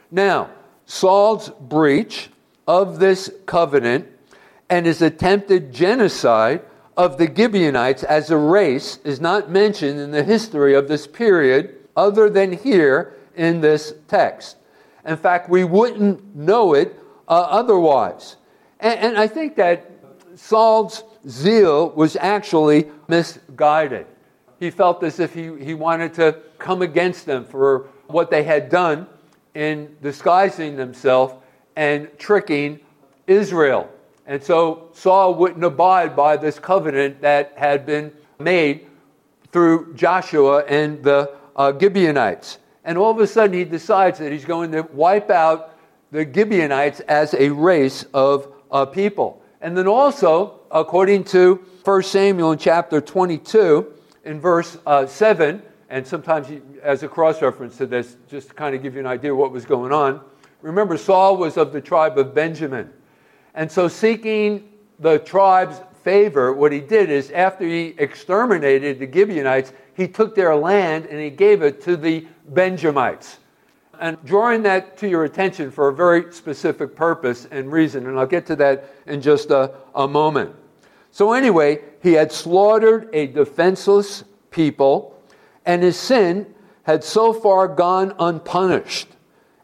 Now, 0.10 0.50
Saul's 0.86 1.50
breach 1.50 2.30
of 2.70 3.00
this 3.00 3.32
covenant 3.48 4.08
and 4.70 4.86
his 4.86 5.02
attempted 5.02 5.74
genocide 5.74 6.62
of 6.96 7.18
the 7.18 7.26
Gibeonites 7.26 8.04
as 8.04 8.30
a 8.30 8.38
race 8.38 9.00
is 9.04 9.20
not 9.20 9.50
mentioned 9.50 10.00
in 10.00 10.12
the 10.12 10.24
history 10.24 10.76
of 10.76 10.88
this 10.88 11.08
period 11.08 11.76
other 11.98 12.30
than 12.30 12.54
here 12.54 13.18
in 13.36 13.60
this 13.60 13.96
text. 14.08 14.58
In 15.04 15.18
fact, 15.18 15.50
we 15.50 15.64
wouldn't 15.64 16.36
know 16.36 16.76
it 16.76 16.96
uh, 17.28 17.48
otherwise. 17.50 18.36
And, 18.80 19.00
and 19.00 19.18
I 19.18 19.26
think 19.26 19.56
that 19.56 19.90
Saul's 20.36 21.04
zeal 21.28 21.90
was 21.90 22.16
actually 22.18 22.92
misguided. 23.08 24.06
He 24.60 24.70
felt 24.70 25.02
as 25.02 25.20
if 25.20 25.34
he, 25.34 25.58
he 25.58 25.74
wanted 25.74 26.14
to 26.16 26.38
come 26.60 26.84
against 26.84 27.26
them 27.26 27.46
for 27.46 27.88
what 28.06 28.30
they 28.30 28.44
had 28.44 28.70
done 28.70 29.08
in 29.56 29.96
disguising 30.04 30.76
themselves 30.76 31.34
and 31.80 32.10
tricking 32.20 32.78
Israel. 33.26 33.90
And 34.28 34.44
so 34.44 34.90
Saul 34.92 35.36
wouldn't 35.36 35.64
abide 35.64 36.14
by 36.14 36.36
this 36.36 36.60
covenant 36.60 37.22
that 37.22 37.54
had 37.56 37.86
been 37.86 38.12
made 38.38 38.86
through 39.54 39.94
Joshua 39.94 40.66
and 40.66 41.02
the 41.02 41.34
uh, 41.56 41.72
Gibeonites. 41.80 42.58
And 42.84 42.98
all 42.98 43.12
of 43.12 43.20
a 43.20 43.26
sudden, 43.26 43.54
he 43.54 43.64
decides 43.64 44.20
that 44.20 44.30
he's 44.30 44.44
going 44.44 44.74
to 44.74 44.82
wipe 44.92 45.30
out 45.30 45.80
the 46.12 46.30
Gibeonites 46.30 47.00
as 47.02 47.34
a 47.34 47.48
race 47.48 48.04
of 48.14 48.52
uh, 48.72 48.86
people. 48.86 49.42
And 49.62 49.78
then 49.78 49.88
also, 49.88 50.60
according 50.72 51.24
to 51.36 51.64
1 51.86 52.04
Samuel 52.04 52.52
in 52.52 52.60
chapter 52.60 53.00
22, 53.00 53.94
in 54.26 54.42
verse 54.42 54.78
uh, 54.86 55.06
7, 55.06 55.62
and 55.90 56.06
sometimes 56.06 56.48
as 56.84 57.04
a 57.04 57.08
cross 57.08 57.42
reference 57.42 57.78
to 57.78 57.86
this, 57.86 58.18
just 58.30 58.50
to 58.50 58.54
kind 58.54 58.76
of 58.76 58.84
give 58.84 58.96
you 58.96 59.00
an 59.00 59.08
idea 59.08 59.32
of 59.32 59.38
what 59.38 59.54
was 59.54 59.66
going 59.66 59.94
on. 59.94 60.20
Remember, 60.62 60.98
Saul 60.98 61.38
was 61.38 61.58
of 61.58 61.72
the 61.72 61.82
tribe 61.82 62.18
of 62.18 62.34
Benjamin. 62.34 62.92
And 63.54 63.72
so, 63.72 63.88
seeking 63.88 64.70
the 65.00 65.20
tribe's 65.20 65.82
favor, 66.04 66.54
what 66.54 66.72
he 66.72 66.80
did 66.80 67.10
is 67.10 67.32
after 67.32 67.66
he 67.66 67.96
exterminated 67.98 69.00
the 69.00 69.12
Gibeonites, 69.12 69.74
he 69.94 70.08
took 70.08 70.36
their 70.36 70.56
land 70.56 71.06
and 71.06 71.20
he 71.20 71.30
gave 71.30 71.62
it 71.62 71.82
to 71.84 71.98
the 71.98 72.26
Benjamites. 72.48 73.38
And 74.00 74.18
drawing 74.24 74.64
that 74.64 74.98
to 75.00 75.10
your 75.10 75.26
attention 75.26 75.72
for 75.72 75.90
a 75.90 75.94
very 75.94 76.32
specific 76.32 76.96
purpose 76.96 77.48
and 77.52 77.70
reason, 77.72 78.08
and 78.08 78.18
I'll 78.18 78.26
get 78.26 78.46
to 78.48 78.56
that 78.58 78.94
in 79.08 79.22
just 79.22 79.52
a, 79.52 79.74
a 79.94 80.08
moment. 80.08 80.56
So, 81.12 81.34
anyway, 81.34 81.82
he 82.02 82.14
had 82.14 82.32
slaughtered 82.32 83.10
a 83.14 83.28
defenseless 83.28 84.24
people, 84.52 85.22
and 85.66 85.84
his 85.84 85.98
sin 85.98 86.54
had 86.84 87.04
so 87.04 87.34
far 87.34 87.68
gone 87.68 88.14
unpunished, 88.20 89.10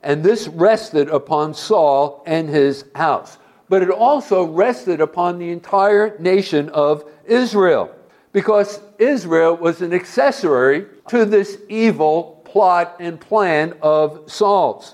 and 0.06 0.24
this 0.24 0.48
rested 0.48 1.10
upon 1.10 1.54
Saul 1.56 2.24
and 2.28 2.48
his 2.48 2.86
house. 2.94 3.40
But 3.68 3.82
it 3.82 3.90
also 3.90 4.44
rested 4.46 5.02
upon 5.02 5.40
the 5.40 5.50
entire 5.50 6.18
nation 6.20 6.70
of 6.70 7.04
Israel, 7.26 7.90
because 8.32 8.80
Israel 9.00 9.58
was 9.58 9.82
an 9.82 9.94
accessory 9.94 10.86
to 11.10 11.26
this 11.26 11.58
evil 11.68 12.44
plot 12.46 12.98
and 13.00 13.20
plan 13.20 13.74
of 13.82 14.32
Saul's. 14.32 14.94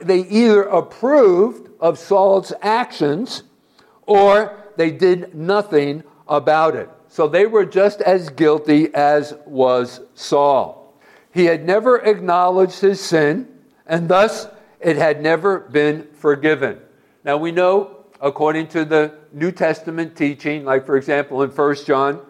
They 0.00 0.20
either 0.20 0.62
approved 0.62 1.70
of 1.78 1.98
Saul's 1.98 2.52
actions 2.62 3.42
or 4.06 4.56
they 4.76 4.90
did 4.90 5.34
nothing 5.34 6.04
about 6.26 6.74
it. 6.74 6.88
So 7.08 7.28
they 7.28 7.44
were 7.46 7.66
just 7.66 8.00
as 8.00 8.30
guilty 8.30 8.94
as 8.94 9.34
was 9.44 10.00
Saul. 10.14 10.94
He 11.34 11.44
had 11.44 11.66
never 11.66 11.98
acknowledged 11.98 12.80
his 12.80 13.00
sin, 13.00 13.48
and 13.88 14.08
thus 14.08 14.46
it 14.80 14.96
had 14.96 15.22
never 15.22 15.60
been 15.60 16.06
forgiven. 16.12 16.78
Now 17.24 17.36
we 17.36 17.50
know, 17.50 18.04
according 18.20 18.68
to 18.68 18.84
the 18.84 19.14
New 19.32 19.50
Testament 19.50 20.16
teaching, 20.16 20.64
like 20.64 20.86
for 20.86 20.96
example 20.96 21.42
in 21.42 21.50
1 21.50 21.74
John 21.84 22.20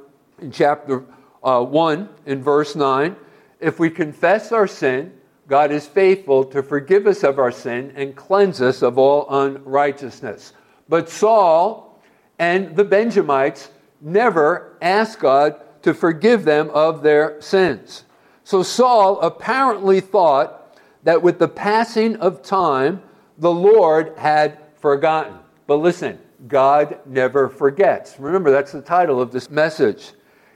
in 0.40 0.50
chapter 0.50 1.04
uh, 1.42 1.62
1 1.62 2.08
in 2.26 2.42
verse 2.42 2.74
9, 2.74 3.16
if 3.60 3.78
we 3.78 3.90
confess 3.90 4.52
our 4.52 4.66
sin, 4.66 5.12
God 5.48 5.72
is 5.72 5.86
faithful 5.86 6.44
to 6.44 6.62
forgive 6.62 7.06
us 7.06 7.24
of 7.24 7.38
our 7.38 7.50
sin 7.50 7.92
and 7.96 8.14
cleanse 8.14 8.60
us 8.60 8.82
of 8.82 8.98
all 8.98 9.26
unrighteousness. 9.30 10.52
But 10.88 11.08
Saul 11.08 12.00
and 12.38 12.76
the 12.76 12.84
Benjamites 12.84 13.70
never 14.00 14.76
asked 14.80 15.20
God 15.20 15.56
to 15.82 15.94
forgive 15.94 16.44
them 16.44 16.70
of 16.70 17.02
their 17.02 17.40
sins. 17.40 18.04
So 18.44 18.62
Saul 18.62 19.20
apparently 19.20 20.00
thought 20.00 20.57
that 21.04 21.22
with 21.22 21.38
the 21.38 21.48
passing 21.48 22.16
of 22.16 22.42
time, 22.42 23.02
the 23.38 23.50
Lord 23.50 24.14
had 24.16 24.58
forgotten. 24.76 25.34
But 25.66 25.76
listen, 25.76 26.18
God 26.46 26.98
never 27.06 27.48
forgets. 27.48 28.18
Remember, 28.18 28.50
that's 28.50 28.72
the 28.72 28.82
title 28.82 29.20
of 29.20 29.32
this 29.32 29.50
message. 29.50 30.12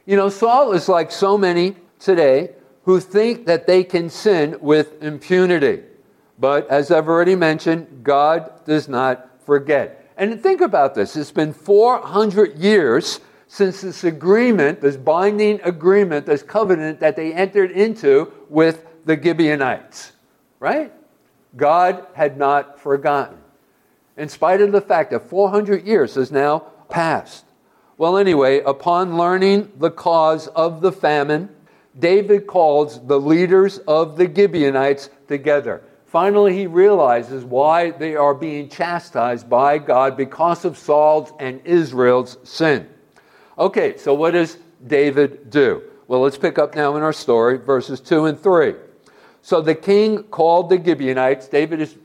You 0.06 0.16
know, 0.16 0.28
Saul 0.28 0.72
is 0.72 0.88
like 0.88 1.10
so 1.10 1.38
many 1.38 1.76
today 1.98 2.50
who 2.84 2.98
think 2.98 3.46
that 3.46 3.66
they 3.66 3.84
can 3.84 4.10
sin 4.10 4.56
with 4.60 5.02
impunity. 5.02 5.82
But 6.38 6.68
as 6.68 6.90
I've 6.90 7.08
already 7.08 7.36
mentioned, 7.36 8.02
God 8.02 8.64
does 8.64 8.88
not 8.88 9.40
forget. 9.44 10.12
And 10.16 10.40
think 10.42 10.60
about 10.60 10.94
this 10.94 11.16
it's 11.16 11.30
been 11.30 11.52
400 11.52 12.58
years 12.58 13.20
since 13.46 13.82
this 13.82 14.04
agreement, 14.04 14.80
this 14.80 14.96
binding 14.96 15.60
agreement, 15.62 16.26
this 16.26 16.42
covenant 16.42 17.00
that 17.00 17.16
they 17.16 17.32
entered 17.32 17.70
into 17.70 18.32
with 18.48 18.86
the 19.04 19.20
Gibeonites, 19.20 20.12
right? 20.62 20.92
God 21.56 22.06
had 22.14 22.38
not 22.38 22.78
forgotten, 22.78 23.36
in 24.16 24.28
spite 24.28 24.60
of 24.60 24.70
the 24.70 24.80
fact 24.80 25.10
that 25.10 25.28
400 25.28 25.84
years 25.84 26.14
has 26.14 26.30
now 26.30 26.60
passed. 26.88 27.44
Well, 27.98 28.16
anyway, 28.16 28.60
upon 28.60 29.18
learning 29.18 29.72
the 29.78 29.90
cause 29.90 30.46
of 30.46 30.80
the 30.80 30.92
famine, 30.92 31.48
David 31.98 32.46
calls 32.46 33.04
the 33.08 33.18
leaders 33.18 33.78
of 33.88 34.16
the 34.16 34.32
Gibeonites 34.32 35.10
together. 35.26 35.82
Finally, 36.06 36.56
he 36.56 36.68
realizes 36.68 37.44
why 37.44 37.90
they 37.90 38.14
are 38.14 38.32
being 38.32 38.68
chastised 38.68 39.50
by 39.50 39.78
God 39.78 40.16
because 40.16 40.64
of 40.64 40.78
Saul's 40.78 41.32
and 41.40 41.60
Israel's 41.64 42.38
sin. 42.44 42.88
Okay, 43.58 43.96
so 43.96 44.14
what 44.14 44.30
does 44.30 44.58
David 44.86 45.50
do? 45.50 45.82
Well, 46.06 46.20
let's 46.20 46.38
pick 46.38 46.56
up 46.56 46.76
now 46.76 46.94
in 46.96 47.02
our 47.02 47.12
story, 47.12 47.58
verses 47.58 47.98
2 47.98 48.26
and 48.26 48.40
3. 48.40 48.74
So 49.42 49.60
the 49.60 49.74
king 49.74 50.22
called 50.24 50.70
the 50.70 50.82
Gibeonites. 50.82 51.48
David 51.48 51.80
is 51.80 51.96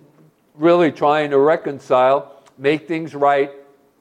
really 0.56 0.92
trying 0.92 1.30
to 1.30 1.38
reconcile, 1.38 2.44
make 2.58 2.88
things 2.88 3.14
right, 3.14 3.52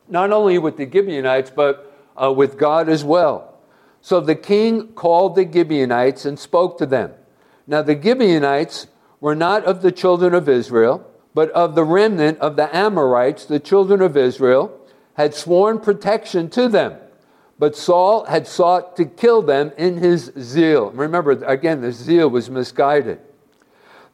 not 0.09 0.33
only 0.33 0.59
with 0.59 0.79
the 0.79 0.91
Gibeonites, 0.91 1.51
but 1.51 1.93
uh, 2.21 2.33
with 2.33 2.59
God 2.59 2.89
as 2.89 3.05
well. 3.05 3.55
So 4.01 4.21
the 4.21 4.35
king 4.35 4.89
called 4.89 5.37
the 5.37 5.51
Gibeonites 5.51 6.25
and 6.25 6.39
spoke 6.39 6.79
to 6.79 6.87
them. 6.87 7.13
Now 7.67 7.83
the 7.83 8.01
Gibeonites 8.01 8.87
were 9.21 9.35
not 9.35 9.65
of 9.65 9.83
the 9.83 9.93
children 9.93 10.33
of 10.33 10.49
Israel, 10.49 11.07
but 11.35 11.51
of 11.51 11.75
the 11.75 11.85
remnant 11.85 12.39
of 12.39 12.57
the 12.57 12.75
Amorites, 12.75 13.45
the 13.45 13.61
children 13.61 14.01
of 14.01 14.17
Israel, 14.17 14.81
had 15.15 15.35
sworn 15.35 15.81
protection 15.81 16.49
to 16.51 16.69
them. 16.69 16.97
But 17.59 17.77
Saul 17.77 18.25
had 18.25 18.47
sought 18.47 18.97
to 18.97 19.05
kill 19.05 19.43
them 19.43 19.73
in 19.77 19.99
his 19.99 20.33
zeal. 20.39 20.91
Remember, 20.91 21.33
again, 21.45 21.81
the 21.81 21.93
zeal 21.93 22.29
was 22.29 22.49
misguided. 22.49 23.19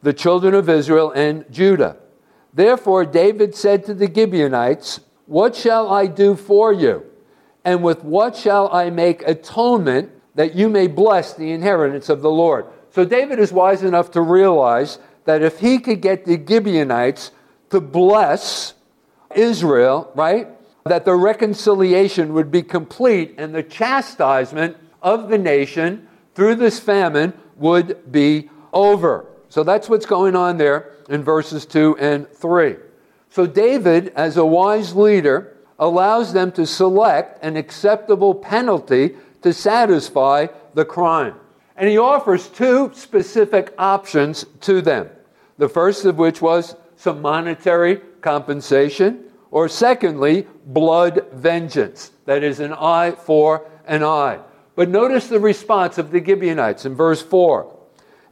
The 0.03 0.13
children 0.13 0.53
of 0.53 0.69
Israel 0.69 1.11
and 1.11 1.45
Judah. 1.51 1.97
Therefore, 2.53 3.05
David 3.05 3.55
said 3.55 3.83
to 3.85 3.93
the 3.93 4.13
Gibeonites, 4.13 4.99
What 5.25 5.55
shall 5.55 5.91
I 5.91 6.05
do 6.05 6.35
for 6.35 6.71
you? 6.71 7.03
And 7.65 7.81
with 7.81 8.03
what 8.03 8.35
shall 8.35 8.71
I 8.71 8.89
make 8.89 9.27
atonement 9.27 10.11
that 10.35 10.53
you 10.53 10.69
may 10.69 10.87
bless 10.87 11.33
the 11.33 11.51
inheritance 11.51 12.09
of 12.09 12.21
the 12.21 12.29
Lord? 12.29 12.65
So, 12.91 13.03
David 13.03 13.39
is 13.39 13.51
wise 13.51 13.81
enough 13.81 14.11
to 14.11 14.21
realize 14.21 14.99
that 15.25 15.41
if 15.41 15.59
he 15.59 15.79
could 15.79 16.01
get 16.01 16.25
the 16.25 16.37
Gibeonites 16.37 17.31
to 17.71 17.81
bless 17.81 18.75
Israel, 19.33 20.11
right? 20.13 20.47
that 20.85 21.05
the 21.05 21.15
reconciliation 21.15 22.33
would 22.33 22.51
be 22.51 22.61
complete 22.61 23.35
and 23.37 23.55
the 23.55 23.63
chastisement 23.63 24.75
of 25.01 25.29
the 25.29 25.37
nation 25.37 26.07
through 26.35 26.55
this 26.55 26.79
famine 26.79 27.33
would 27.55 28.11
be 28.11 28.49
over. 28.73 29.25
So 29.53 29.63
that's 29.63 29.87
what's 29.87 30.07
going 30.07 30.35
on 30.35 30.57
there 30.57 30.93
in 31.09 31.23
verses 31.23 31.67
2 31.67 31.97
and 31.99 32.27
3. 32.27 32.75
So 33.29 33.45
David, 33.45 34.11
as 34.15 34.35
a 34.35 34.43
wise 34.43 34.95
leader, 34.95 35.55
allows 35.77 36.33
them 36.33 36.51
to 36.53 36.65
select 36.65 37.37
an 37.43 37.55
acceptable 37.55 38.33
penalty 38.33 39.15
to 39.43 39.53
satisfy 39.53 40.47
the 40.73 40.85
crime. 40.85 41.35
And 41.77 41.87
he 41.87 41.99
offers 41.99 42.47
two 42.47 42.89
specific 42.95 43.75
options 43.77 44.43
to 44.61 44.81
them. 44.81 45.11
The 45.59 45.69
first 45.69 46.03
of 46.05 46.17
which 46.17 46.41
was 46.41 46.75
some 46.95 47.21
monetary 47.21 47.97
compensation, 48.21 49.25
or 49.51 49.69
secondly, 49.69 50.47
blood 50.65 51.27
vengeance. 51.31 52.11
That 52.25 52.43
is, 52.43 52.59
an 52.59 52.73
eye 52.73 53.11
for 53.11 53.69
an 53.85 54.03
eye. 54.03 54.39
But 54.75 54.89
notice 54.89 55.27
the 55.27 55.39
response 55.39 55.99
of 55.99 56.09
the 56.09 56.25
Gibeonites 56.25 56.85
in 56.85 56.95
verse 56.95 57.21
4. 57.21 57.81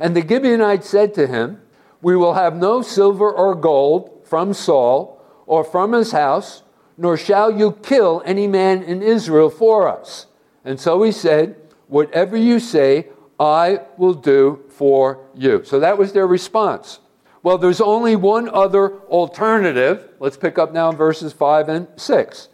And 0.01 0.15
the 0.15 0.27
Gibeonites 0.27 0.89
said 0.89 1.13
to 1.13 1.27
him, 1.27 1.61
We 2.01 2.17
will 2.17 2.33
have 2.33 2.55
no 2.55 2.81
silver 2.81 3.31
or 3.31 3.53
gold 3.53 4.25
from 4.25 4.51
Saul 4.55 5.23
or 5.45 5.63
from 5.63 5.93
his 5.93 6.11
house, 6.11 6.63
nor 6.97 7.15
shall 7.15 7.55
you 7.55 7.73
kill 7.83 8.23
any 8.25 8.47
man 8.47 8.81
in 8.81 9.03
Israel 9.03 9.51
for 9.51 9.87
us. 9.87 10.25
And 10.65 10.79
so 10.79 11.03
he 11.03 11.11
said, 11.11 11.55
Whatever 11.87 12.35
you 12.35 12.59
say, 12.59 13.09
I 13.39 13.81
will 13.95 14.15
do 14.15 14.63
for 14.69 15.23
you. 15.35 15.63
So 15.63 15.79
that 15.79 15.99
was 15.99 16.13
their 16.13 16.27
response. 16.27 16.99
Well, 17.43 17.59
there's 17.59 17.81
only 17.81 18.15
one 18.15 18.49
other 18.49 18.99
alternative. 19.01 20.09
Let's 20.19 20.37
pick 20.37 20.57
up 20.57 20.73
now 20.73 20.89
in 20.89 20.97
verses 20.97 21.31
5 21.31 21.69
and 21.69 21.87
6. 21.95 22.49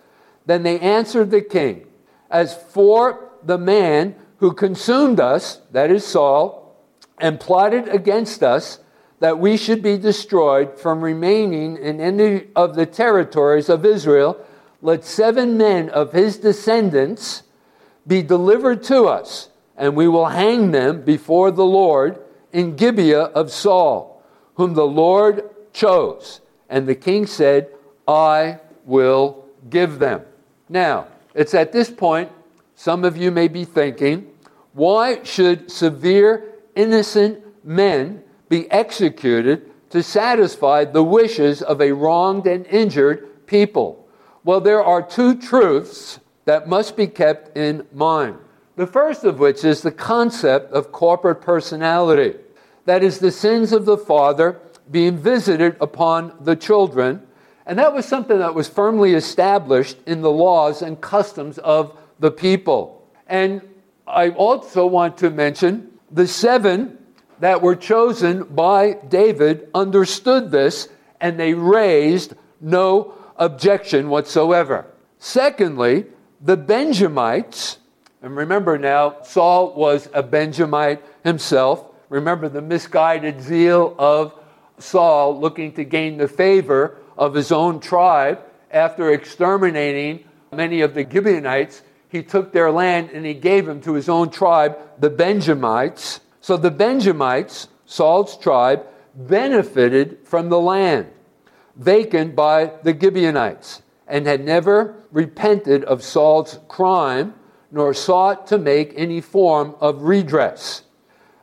Then 0.45 0.63
they 0.63 0.79
answered 0.79 1.31
the 1.31 1.41
king, 1.41 1.87
As 2.29 2.55
for 2.55 3.31
the 3.41 3.57
man 3.57 4.15
who 4.37 4.51
consumed 4.51 5.21
us, 5.21 5.61
that 5.71 5.91
is 5.91 6.05
Saul, 6.05 6.66
and 7.17 7.39
plotted 7.39 7.87
against 7.87 8.43
us 8.43 8.79
that 9.19 9.39
we 9.39 9.57
should 9.57 9.81
be 9.81 9.97
destroyed 9.97 10.79
from 10.79 11.01
remaining 11.01 11.77
in 11.77 11.99
any 11.99 12.47
of 12.55 12.75
the 12.75 12.85
territories 12.85 13.69
of 13.69 13.85
Israel, 13.85 14.39
let 14.81 15.03
seven 15.03 15.57
men 15.57 15.89
of 15.89 16.11
his 16.11 16.37
descendants 16.37 17.43
be 18.05 18.21
delivered 18.21 18.83
to 18.83 19.05
us, 19.05 19.49
and 19.75 19.95
we 19.95 20.07
will 20.07 20.27
hang 20.27 20.71
them 20.71 21.01
before 21.01 21.49
the 21.49 21.65
Lord 21.65 22.19
in 22.53 22.75
Gibeah 22.75 23.23
of 23.23 23.51
Saul 23.51 24.17
whom 24.57 24.73
the 24.73 24.85
Lord 24.85 25.49
chose. 25.71 26.41
And 26.67 26.87
the 26.87 26.95
king 26.95 27.25
said, 27.25 27.69
I 28.07 28.59
will 28.85 29.45
give 29.69 29.99
them. 29.99 30.23
Now, 30.67 31.07
it's 31.33 31.53
at 31.53 31.71
this 31.71 31.89
point, 31.89 32.31
some 32.75 33.05
of 33.05 33.15
you 33.15 33.31
may 33.31 33.47
be 33.47 33.63
thinking, 33.63 34.31
why 34.73 35.23
should 35.23 35.71
severe, 35.71 36.43
innocent 36.77 37.43
men 37.65 38.23
be 38.49 38.69
executed 38.71 39.71
to 39.89 40.03
satisfy 40.03 40.85
the 40.85 41.03
wishes 41.03 41.61
of 41.61 41.81
a 41.81 41.91
wronged 41.91 42.47
and 42.47 42.65
injured 42.67 43.45
people? 43.47 44.07
Well, 44.43 44.61
there 44.61 44.83
are 44.83 45.01
two 45.01 45.35
truths 45.35 46.19
that 46.45 46.69
must 46.69 46.95
be 46.95 47.07
kept 47.07 47.57
in 47.57 47.85
mind. 47.93 48.37
The 48.77 48.87
first 48.87 49.23
of 49.23 49.39
which 49.39 49.65
is 49.65 49.81
the 49.81 49.91
concept 49.91 50.71
of 50.71 50.91
corporate 50.91 51.41
personality 51.41 52.35
that 52.87 53.03
is, 53.03 53.19
the 53.19 53.31
sins 53.31 53.73
of 53.73 53.83
the 53.83 53.97
father 53.97 54.61
being 54.89 55.17
visited 55.17 55.75
upon 55.81 56.33
the 56.39 56.55
children. 56.55 57.21
And 57.65 57.77
that 57.79 57.93
was 57.93 58.05
something 58.05 58.39
that 58.39 58.55
was 58.55 58.69
firmly 58.69 59.13
established 59.13 59.97
in 60.05 60.21
the 60.21 60.31
laws 60.31 60.81
and 60.81 60.99
customs 60.99 61.57
of 61.57 61.99
the 62.19 62.31
people. 62.31 63.05
And 63.27 63.61
I 64.07 64.29
also 64.29 64.87
want 64.87 65.17
to 65.17 65.29
mention 65.29 65.96
the 66.11 66.27
seven 66.27 66.97
that 67.39 67.61
were 67.61 67.75
chosen 67.75 68.43
by 68.43 68.93
David 68.93 69.69
understood 69.73 70.51
this 70.51 70.89
and 71.19 71.39
they 71.39 71.53
raised 71.53 72.33
no 72.61 73.13
objection 73.37 74.09
whatsoever. 74.09 74.85
Secondly, 75.19 76.05
the 76.41 76.57
Benjamites, 76.57 77.77
and 78.21 78.35
remember 78.35 78.77
now, 78.77 79.21
Saul 79.23 79.73
was 79.75 80.09
a 80.13 80.23
Benjamite 80.23 81.03
himself. 81.23 81.85
Remember 82.09 82.49
the 82.49 82.61
misguided 82.61 83.41
zeal 83.41 83.95
of 83.97 84.33
Saul 84.79 85.39
looking 85.39 85.73
to 85.73 85.83
gain 85.83 86.17
the 86.17 86.27
favor 86.27 86.97
of 87.17 87.33
his 87.33 87.51
own 87.51 87.79
tribe 87.79 88.39
after 88.71 89.11
exterminating 89.11 90.23
many 90.51 90.81
of 90.81 90.93
the 90.93 91.07
Gibeonites. 91.09 91.81
He 92.09 92.23
took 92.23 92.51
their 92.51 92.71
land 92.71 93.09
and 93.11 93.25
he 93.25 93.33
gave 93.33 93.65
them 93.65 93.81
to 93.81 93.93
his 93.93 94.09
own 94.09 94.29
tribe, 94.29 94.77
the 94.99 95.09
Benjamites. 95.09 96.21
So 96.41 96.57
the 96.57 96.71
Benjamites, 96.71 97.67
Saul's 97.85 98.37
tribe, 98.37 98.85
benefited 99.15 100.19
from 100.23 100.49
the 100.49 100.59
land 100.59 101.07
vacant 101.77 102.35
by 102.35 102.71
the 102.83 102.97
Gibeonites 102.97 103.81
and 104.07 104.25
had 104.25 104.43
never 104.43 104.95
repented 105.11 105.83
of 105.83 106.03
Saul's 106.03 106.59
crime 106.67 107.33
nor 107.71 107.93
sought 107.93 108.47
to 108.47 108.57
make 108.57 108.93
any 108.95 109.21
form 109.21 109.75
of 109.79 110.03
redress. 110.03 110.83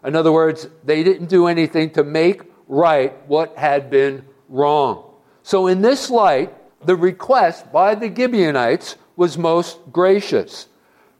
In 0.04 0.16
other 0.16 0.32
words, 0.32 0.68
they 0.84 1.02
didn't 1.02 1.28
do 1.28 1.46
anything 1.46 1.90
to 1.90 2.04
make 2.04 2.42
right 2.66 3.14
what 3.28 3.56
had 3.56 3.90
been 3.90 4.24
wrong. 4.48 5.10
So, 5.42 5.66
in 5.66 5.82
this 5.82 6.10
light, 6.10 6.54
the 6.86 6.96
request 6.96 7.70
by 7.70 7.94
the 7.94 8.14
Gibeonites 8.14 8.96
was 9.16 9.38
most 9.38 9.78
gracious. 9.92 10.68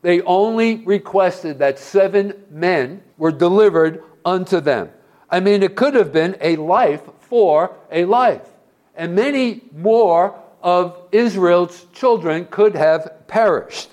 They 0.03 0.21
only 0.23 0.77
requested 0.85 1.59
that 1.59 1.79
seven 1.79 2.35
men 2.51 3.03
were 3.17 3.33
delivered 3.33 4.03
unto 4.25 4.61
them. 4.61 4.91
I 5.31 5.41
mean, 5.41 5.63
it 5.63 5.77
could 5.77 5.95
have 5.95 6.13
been 6.13 6.37
a 6.41 6.57
life 6.57 7.03
for 7.21 7.77
a 7.91 8.05
life, 8.05 8.49
and 8.95 9.15
many 9.15 9.63
more 9.73 10.39
of 10.63 11.09
Israel's 11.13 11.87
children 11.93 12.47
could 12.51 12.75
have 12.75 13.27
perished. 13.27 13.91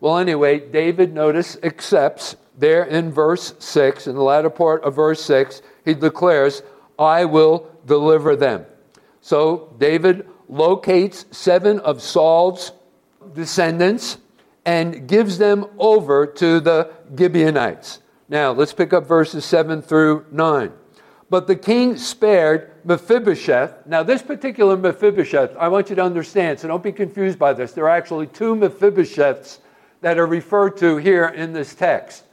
Well, 0.00 0.18
anyway, 0.18 0.58
David, 0.58 1.14
notice, 1.14 1.56
accepts 1.62 2.36
there 2.58 2.84
in 2.84 3.10
verse 3.10 3.54
6, 3.58 4.06
in 4.06 4.14
the 4.14 4.22
latter 4.22 4.50
part 4.50 4.84
of 4.84 4.96
verse 4.96 5.22
6, 5.22 5.62
he 5.84 5.94
declares, 5.94 6.62
I 6.98 7.24
will 7.24 7.70
deliver 7.86 8.36
them. 8.36 8.66
So 9.20 9.74
David 9.78 10.28
locates 10.48 11.24
seven 11.30 11.80
of 11.80 12.02
Saul's 12.02 12.72
descendants 13.34 14.18
and 14.64 15.06
gives 15.06 15.38
them 15.38 15.66
over 15.78 16.26
to 16.26 16.60
the 16.60 16.90
Gibeonites. 17.16 18.00
Now, 18.28 18.52
let's 18.52 18.72
pick 18.72 18.92
up 18.92 19.06
verses 19.06 19.44
7 19.44 19.82
through 19.82 20.26
9. 20.30 20.72
But 21.30 21.46
the 21.46 21.56
king 21.56 21.96
spared 21.96 22.70
Mephibosheth. 22.84 23.86
Now, 23.86 24.02
this 24.02 24.22
particular 24.22 24.76
Mephibosheth, 24.76 25.56
I 25.58 25.68
want 25.68 25.90
you 25.90 25.96
to 25.96 26.02
understand, 26.02 26.60
so 26.60 26.68
don't 26.68 26.82
be 26.82 26.92
confused 26.92 27.38
by 27.38 27.52
this. 27.52 27.72
There 27.72 27.84
are 27.84 27.96
actually 27.96 28.28
two 28.28 28.54
Mephibosheths 28.54 29.58
that 30.00 30.18
are 30.18 30.26
referred 30.26 30.76
to 30.78 30.96
here 30.96 31.28
in 31.28 31.52
this 31.52 31.74
text. 31.74 32.24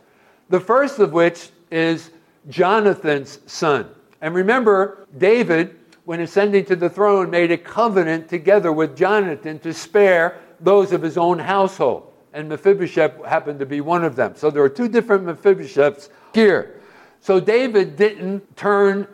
The 0.50 0.60
first 0.60 1.00
of 1.00 1.14
which 1.14 1.50
is 1.72 2.12
Jonathan's 2.50 3.40
son. 3.46 3.90
And 4.22 4.36
remember, 4.36 5.08
David, 5.18 5.80
when 6.06 6.20
ascending 6.20 6.66
to 6.66 6.76
the 6.76 6.90
throne, 6.90 7.30
made 7.30 7.52
a 7.52 7.58
covenant 7.58 8.30
together 8.30 8.72
with 8.72 8.98
Jonathan 8.98 9.60
to 9.60 9.74
spare 9.74 10.40
those 10.62 10.92
of 10.92 11.02
his 11.02 11.18
own 11.18 11.40
household. 11.40 12.12
And 12.34 12.48
Mephibosheth 12.48 13.26
happened 13.26 13.60
to 13.60 13.66
be 13.66 13.82
one 13.82 14.04
of 14.04 14.16
them. 14.16 14.36
So 14.36 14.50
there 14.50 14.64
are 14.64 14.70
two 14.70 14.88
different 14.88 15.26
Mephibosheths 15.26 16.10
here. 16.34 16.80
So 17.20 17.40
David 17.40 17.98
didn't 17.98 18.56
turn 18.56 19.08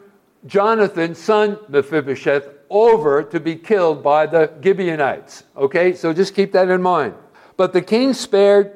Jonathan's 0.45 1.17
son 1.17 1.57
Mephibosheth, 1.67 2.49
over 2.69 3.23
to 3.23 3.39
be 3.39 3.55
killed 3.55 4.03
by 4.03 4.25
the 4.25 4.51
Gibeonites. 4.62 5.43
Okay, 5.55 5.93
so 5.93 6.13
just 6.13 6.36
keep 6.36 6.51
that 6.51 6.69
in 6.69 6.81
mind. 6.81 7.15
But 7.55 7.73
the 7.73 7.81
king 7.81 8.13
spared 8.13 8.73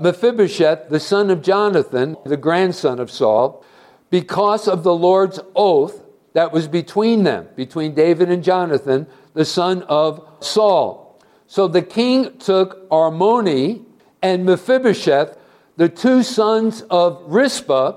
Mephibosheth, 0.00 0.88
the 0.88 1.00
son 1.00 1.30
of 1.30 1.42
Jonathan, 1.42 2.16
the 2.24 2.36
grandson 2.36 2.98
of 2.98 3.10
Saul, 3.10 3.64
because 4.10 4.66
of 4.68 4.82
the 4.82 4.94
Lord's 4.94 5.40
oath 5.54 6.02
that 6.32 6.52
was 6.52 6.68
between 6.68 7.24
them, 7.24 7.48
between 7.56 7.94
David 7.94 8.30
and 8.30 8.42
Jonathan, 8.42 9.06
the 9.34 9.44
son 9.44 9.82
of 9.84 10.26
Saul. 10.40 11.07
So 11.48 11.66
the 11.66 11.82
king 11.82 12.36
took 12.38 12.88
Armoni 12.90 13.82
and 14.22 14.44
Mephibosheth, 14.44 15.36
the 15.78 15.88
two 15.88 16.22
sons 16.22 16.82
of 16.90 17.22
Rizpah. 17.26 17.94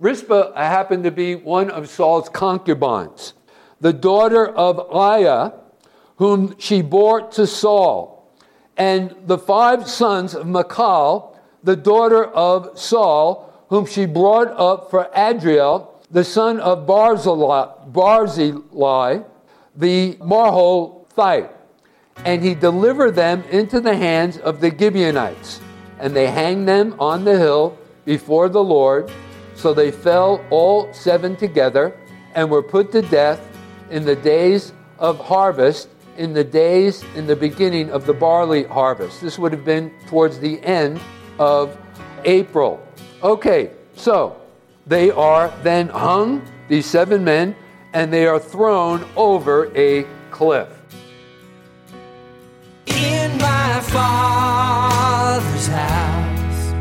Rizpah 0.00 0.54
happened 0.54 1.04
to 1.04 1.10
be 1.10 1.34
one 1.34 1.70
of 1.70 1.90
Saul's 1.90 2.30
concubines, 2.30 3.34
the 3.78 3.92
daughter 3.92 4.48
of 4.48 4.88
Aiah, 4.90 5.52
whom 6.16 6.58
she 6.58 6.80
bore 6.80 7.28
to 7.32 7.46
Saul, 7.46 8.32
and 8.76 9.14
the 9.26 9.38
five 9.38 9.86
sons 9.86 10.34
of 10.34 10.46
Michal, 10.46 11.38
the 11.62 11.76
daughter 11.76 12.24
of 12.24 12.78
Saul, 12.78 13.52
whom 13.68 13.84
she 13.84 14.06
brought 14.06 14.48
up 14.48 14.90
for 14.90 15.10
Adriel, 15.14 16.02
the 16.10 16.24
son 16.24 16.58
of 16.58 16.86
Barzillai, 16.86 17.90
Barzillai 17.92 19.24
the 19.76 20.14
Maholathite. 20.20 21.53
And 22.18 22.42
he 22.42 22.54
delivered 22.54 23.12
them 23.12 23.42
into 23.50 23.80
the 23.80 23.96
hands 23.96 24.38
of 24.38 24.60
the 24.60 24.70
Gibeonites. 24.70 25.60
And 25.98 26.14
they 26.14 26.30
hanged 26.30 26.68
them 26.68 26.94
on 26.98 27.24
the 27.24 27.38
hill 27.38 27.78
before 28.04 28.48
the 28.48 28.62
Lord. 28.62 29.10
So 29.54 29.74
they 29.74 29.90
fell 29.90 30.44
all 30.50 30.92
seven 30.92 31.36
together 31.36 31.96
and 32.34 32.50
were 32.50 32.62
put 32.62 32.92
to 32.92 33.02
death 33.02 33.40
in 33.90 34.04
the 34.04 34.16
days 34.16 34.72
of 34.98 35.18
harvest, 35.18 35.88
in 36.16 36.32
the 36.32 36.44
days 36.44 37.04
in 37.14 37.26
the 37.26 37.36
beginning 37.36 37.90
of 37.90 38.06
the 38.06 38.12
barley 38.12 38.64
harvest. 38.64 39.20
This 39.20 39.38
would 39.38 39.52
have 39.52 39.64
been 39.64 39.92
towards 40.06 40.38
the 40.38 40.60
end 40.62 41.00
of 41.38 41.76
April. 42.24 42.86
Okay, 43.22 43.70
so 43.96 44.40
they 44.86 45.10
are 45.10 45.52
then 45.62 45.88
hung, 45.88 46.42
these 46.68 46.86
seven 46.86 47.24
men, 47.24 47.54
and 47.92 48.12
they 48.12 48.26
are 48.26 48.38
thrown 48.38 49.04
over 49.16 49.70
a 49.76 50.04
cliff. 50.30 50.68
In 53.74 53.80
my 53.80 53.86
father's 53.90 55.66
house, 55.66 56.72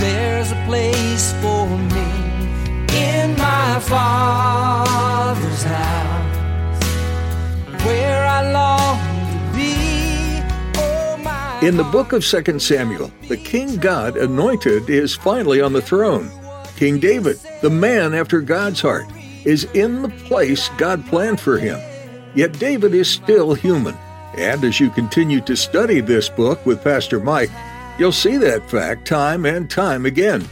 there's 0.00 0.50
a 0.50 0.64
place 0.64 1.34
for 1.42 1.68
me. 1.68 2.10
In 2.96 3.36
my 3.36 3.78
father's 3.80 5.62
house, 5.62 6.84
where 7.84 8.26
I 8.26 8.50
long 8.50 8.98
to 9.28 9.38
be. 9.54 10.42
Oh, 10.78 11.18
my 11.22 11.60
In 11.60 11.76
the 11.76 11.84
book 11.84 12.14
of 12.14 12.24
2 12.24 12.58
Samuel, 12.60 13.12
the 13.28 13.36
king 13.36 13.76
God 13.76 14.16
anointed 14.16 14.88
is 14.88 15.14
finally 15.14 15.60
on 15.60 15.74
the 15.74 15.82
throne. 15.82 16.30
King 16.76 16.98
David, 16.98 17.38
the 17.60 17.68
man 17.68 18.14
after 18.14 18.40
God's 18.40 18.80
heart, 18.80 19.04
is 19.44 19.64
in 19.74 20.00
the 20.00 20.08
place 20.08 20.70
God 20.78 21.04
planned 21.04 21.40
for 21.40 21.58
him. 21.58 21.78
Yet 22.34 22.58
David 22.58 22.94
is 22.94 23.10
still 23.10 23.52
human. 23.52 23.98
And 24.36 24.64
as 24.64 24.80
you 24.80 24.90
continue 24.90 25.40
to 25.42 25.56
study 25.56 26.00
this 26.00 26.28
book 26.28 26.64
with 26.66 26.82
Pastor 26.82 27.20
Mike, 27.20 27.50
you'll 27.98 28.12
see 28.12 28.36
that 28.38 28.68
fact 28.68 29.06
time 29.06 29.46
and 29.46 29.70
time 29.70 30.06
again. 30.06 30.46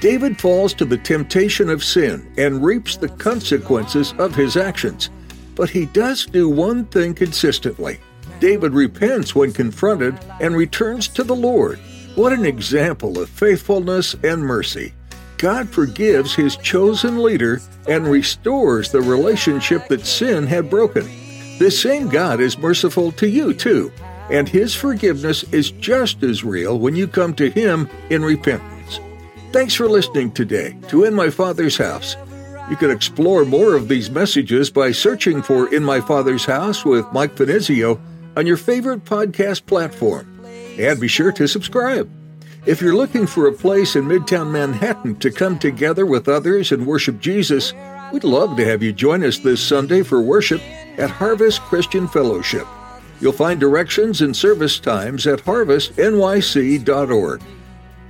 David 0.00 0.40
falls 0.40 0.74
to 0.74 0.84
the 0.84 0.98
temptation 0.98 1.68
of 1.68 1.82
sin 1.82 2.32
and 2.36 2.64
reaps 2.64 2.96
the 2.96 3.08
consequences 3.08 4.14
of 4.18 4.34
his 4.34 4.56
actions. 4.56 5.10
But 5.54 5.70
he 5.70 5.86
does 5.86 6.26
do 6.26 6.48
one 6.48 6.84
thing 6.86 7.14
consistently. 7.14 7.98
David 8.40 8.72
repents 8.72 9.34
when 9.34 9.52
confronted 9.52 10.18
and 10.40 10.56
returns 10.56 11.08
to 11.08 11.24
the 11.24 11.34
Lord. 11.34 11.78
What 12.16 12.32
an 12.32 12.44
example 12.44 13.18
of 13.18 13.30
faithfulness 13.30 14.14
and 14.22 14.42
mercy. 14.42 14.92
God 15.38 15.68
forgives 15.68 16.34
his 16.34 16.56
chosen 16.56 17.22
leader 17.22 17.60
and 17.88 18.06
restores 18.06 18.90
the 18.90 19.00
relationship 19.00 19.88
that 19.88 20.06
sin 20.06 20.46
had 20.46 20.70
broken. 20.70 21.08
This 21.58 21.80
same 21.80 22.08
God 22.08 22.40
is 22.40 22.58
merciful 22.58 23.12
to 23.12 23.28
you 23.28 23.54
too, 23.54 23.92
and 24.28 24.48
his 24.48 24.74
forgiveness 24.74 25.44
is 25.52 25.70
just 25.70 26.24
as 26.24 26.42
real 26.42 26.80
when 26.80 26.96
you 26.96 27.06
come 27.06 27.32
to 27.34 27.48
him 27.48 27.88
in 28.10 28.24
repentance. 28.24 28.98
Thanks 29.52 29.72
for 29.72 29.88
listening 29.88 30.32
today 30.32 30.76
to 30.88 31.04
In 31.04 31.14
My 31.14 31.30
Father's 31.30 31.76
House. 31.76 32.16
You 32.68 32.74
can 32.74 32.90
explore 32.90 33.44
more 33.44 33.74
of 33.74 33.86
these 33.86 34.10
messages 34.10 34.68
by 34.68 34.90
searching 34.90 35.42
for 35.42 35.72
In 35.72 35.84
My 35.84 36.00
Father's 36.00 36.44
House 36.44 36.84
with 36.84 37.06
Mike 37.12 37.36
Finizio 37.36 38.00
on 38.36 38.48
your 38.48 38.56
favorite 38.56 39.04
podcast 39.04 39.64
platform. 39.66 40.44
And 40.76 40.98
be 40.98 41.06
sure 41.06 41.30
to 41.30 41.46
subscribe. 41.46 42.10
If 42.66 42.80
you're 42.80 42.96
looking 42.96 43.28
for 43.28 43.46
a 43.46 43.52
place 43.52 43.94
in 43.94 44.06
Midtown 44.06 44.50
Manhattan 44.50 45.16
to 45.20 45.30
come 45.30 45.60
together 45.60 46.04
with 46.04 46.28
others 46.28 46.72
and 46.72 46.84
worship 46.84 47.20
Jesus, 47.20 47.72
we'd 48.12 48.24
love 48.24 48.56
to 48.56 48.64
have 48.64 48.82
you 48.82 48.92
join 48.92 49.22
us 49.22 49.38
this 49.38 49.62
Sunday 49.62 50.02
for 50.02 50.20
worship 50.20 50.60
at 50.98 51.10
Harvest 51.10 51.60
Christian 51.62 52.08
Fellowship. 52.08 52.66
You'll 53.20 53.32
find 53.32 53.60
directions 53.60 54.20
and 54.20 54.36
service 54.36 54.78
times 54.78 55.26
at 55.26 55.40
harvestnyc.org. 55.40 57.42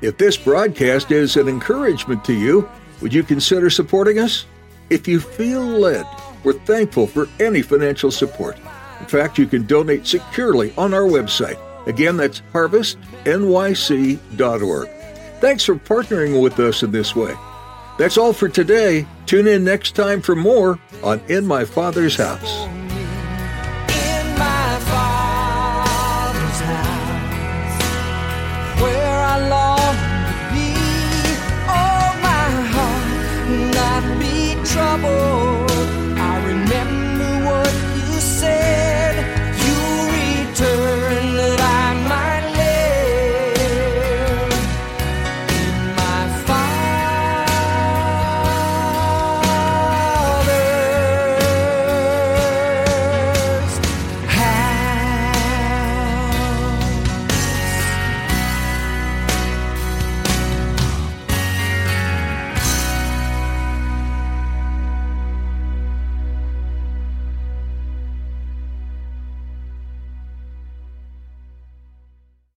If 0.00 0.18
this 0.18 0.36
broadcast 0.36 1.10
is 1.10 1.36
an 1.36 1.48
encouragement 1.48 2.24
to 2.24 2.32
you, 2.34 2.68
Would 3.00 3.12
you 3.12 3.22
consider 3.22 3.70
supporting 3.70 4.18
us? 4.18 4.46
If 4.88 5.06
you 5.08 5.20
feel 5.20 5.60
led, 5.62 6.06
we're 6.42 6.52
thankful 6.60 7.06
for 7.06 7.28
any 7.40 7.60
financial 7.60 8.10
support. 8.10 8.56
In 9.00 9.06
fact, 9.06 9.36
you 9.36 9.46
can 9.46 9.66
donate 9.66 10.06
securely 10.06 10.72
on 10.78 10.94
our 10.94 11.02
website. 11.02 11.58
Again, 11.86 12.16
that's 12.16 12.40
harvestnyc.org. 12.52 14.88
Thanks 15.40 15.64
for 15.64 15.74
partnering 15.74 16.42
with 16.42 16.58
us 16.60 16.82
in 16.82 16.92
this 16.92 17.14
way. 17.14 17.34
That's 17.98 18.16
all 18.16 18.32
for 18.32 18.48
today. 18.48 19.06
Tune 19.26 19.46
in 19.46 19.64
next 19.64 19.94
time 19.94 20.22
for 20.22 20.34
more 20.34 20.78
on 21.02 21.20
In 21.28 21.46
My 21.46 21.66
Father's 21.66 22.16
House. 22.16 22.73